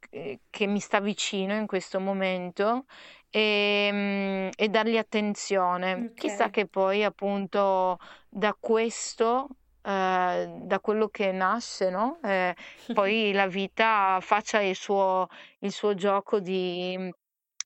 [0.10, 2.86] che- che mi sta vicino in questo momento
[3.30, 6.12] e, mm, e dargli attenzione.
[6.16, 6.52] Chissà Ok.
[6.52, 7.98] che poi appunto
[8.28, 9.48] da questo,
[9.84, 12.20] eh, da quello che nasce, no?
[12.24, 12.56] Eh,
[12.94, 15.28] poi la vita faccia il suo,
[15.60, 16.98] il suo gioco di,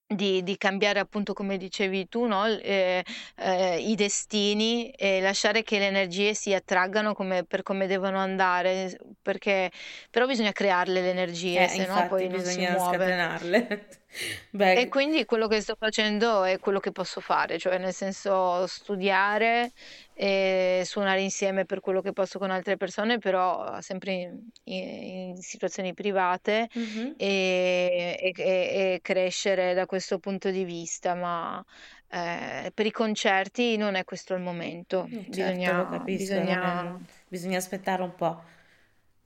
[0.05, 2.45] di- di cambiare appunto come dicevi tu, no?
[2.45, 3.03] Eh,
[3.37, 8.97] eh, i destini e lasciare che le energie si attraggano come- per come devono andare,
[9.21, 9.71] perché
[10.11, 13.05] però bisogna crearle le energie, Eh, se no poi non si muove.
[14.77, 19.71] E quindi quello che sto facendo è quello che posso fare, cioè nel senso studiare
[20.13, 25.93] e suonare insieme per quello che posso con altre persone, però sempre in, in- situazioni
[25.93, 27.15] private mhm.
[27.17, 31.63] e, e- e- crescere da questo punto di vista, ma
[32.09, 37.57] eh, per i concerti non è questo il momento, Eh, certo, bisogna, capisco, bisogna, bisogna
[37.57, 38.43] aspettare un po',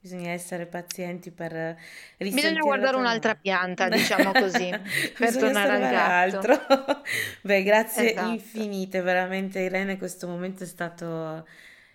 [0.00, 1.76] bisogna essere pazienti per
[2.28, 3.36] bisogna risentirlo guardare un'altra tornare.
[3.36, 4.74] pianta, diciamo così,
[5.18, 6.48] per Bisogna tornare al osservare gatto.
[6.48, 6.54] altro.
[7.42, 8.10] Beh, grazie Esatto.
[8.10, 11.46] infinite, veramente Irene, questo momento è stato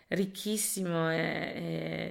[0.09, 1.17] ricchissimo e,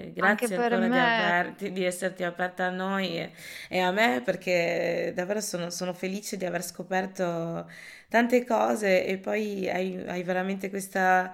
[0.06, 3.32] e grazie ancora di, aperti- di esserti aperta a noi e,
[3.68, 7.70] e a me perché davvero sono, sono felice di aver scoperto
[8.08, 11.32] tante cose e poi hai, hai veramente questa,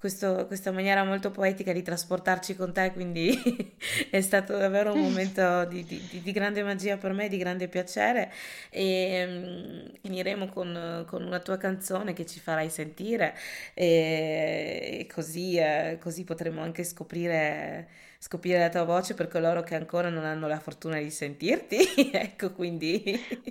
[0.00, 3.30] questo- questa maniera molto poetica di trasportarci con te, quindi
[4.10, 8.32] è stato davvero un momento di, di- di- grande magia per me, di grande piacere.
[8.70, 13.34] E mm, finiremo con, con una tua canzone che ci farai sentire
[13.74, 17.88] e, e così, eh, così potremo anche scoprire,
[18.22, 21.78] scoprire la tua voce per coloro che ancora non hanno la fortuna di sentirti.
[22.12, 23.02] Ecco, quindi,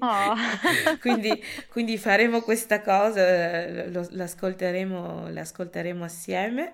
[0.02, 0.36] Oh.
[1.02, 6.74] quindi, quindi faremo questa cosa, eh, lo- l'ascolteremo, l'ascolteremo assieme.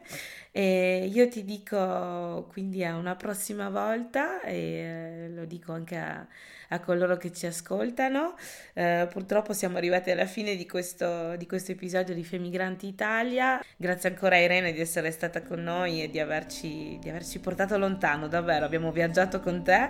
[0.57, 6.25] E io ti dico quindi a una prossima volta e eh, lo dico anche a,
[6.69, 8.35] a coloro che ci ascoltano.
[8.71, 13.61] Eh, purtroppo siamo arrivati alla fine di questo, di questo episodio di Femigranti Italia.
[13.75, 17.77] Grazie ancora a Irene di essere stata con noi e di averci, di averci portato
[17.77, 19.89] lontano, davvero, abbiamo viaggiato con te.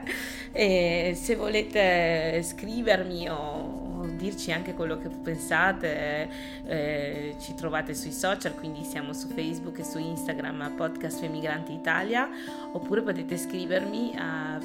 [0.51, 3.83] E se volete scrivermi o
[4.15, 6.29] dirci anche quello che pensate,
[6.65, 11.73] eh, ci trovate sui social, quindi siamo su Facebook e su Instagram a Podcast Femigranti
[11.73, 12.29] Italia,
[12.71, 14.59] oppure potete scrivermi a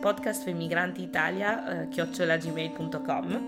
[0.00, 3.46] podcastfemigrantiitalia eh, chiocciolagmail.com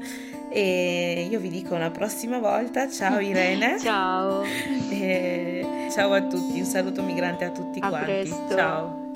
[0.50, 4.42] e io vi dico alla prossima volta, ciao Irene, Ciao,
[4.90, 8.56] e ciao a tutti, un saluto migrante a tutti a quanti, presto.
[8.56, 9.09] ciao.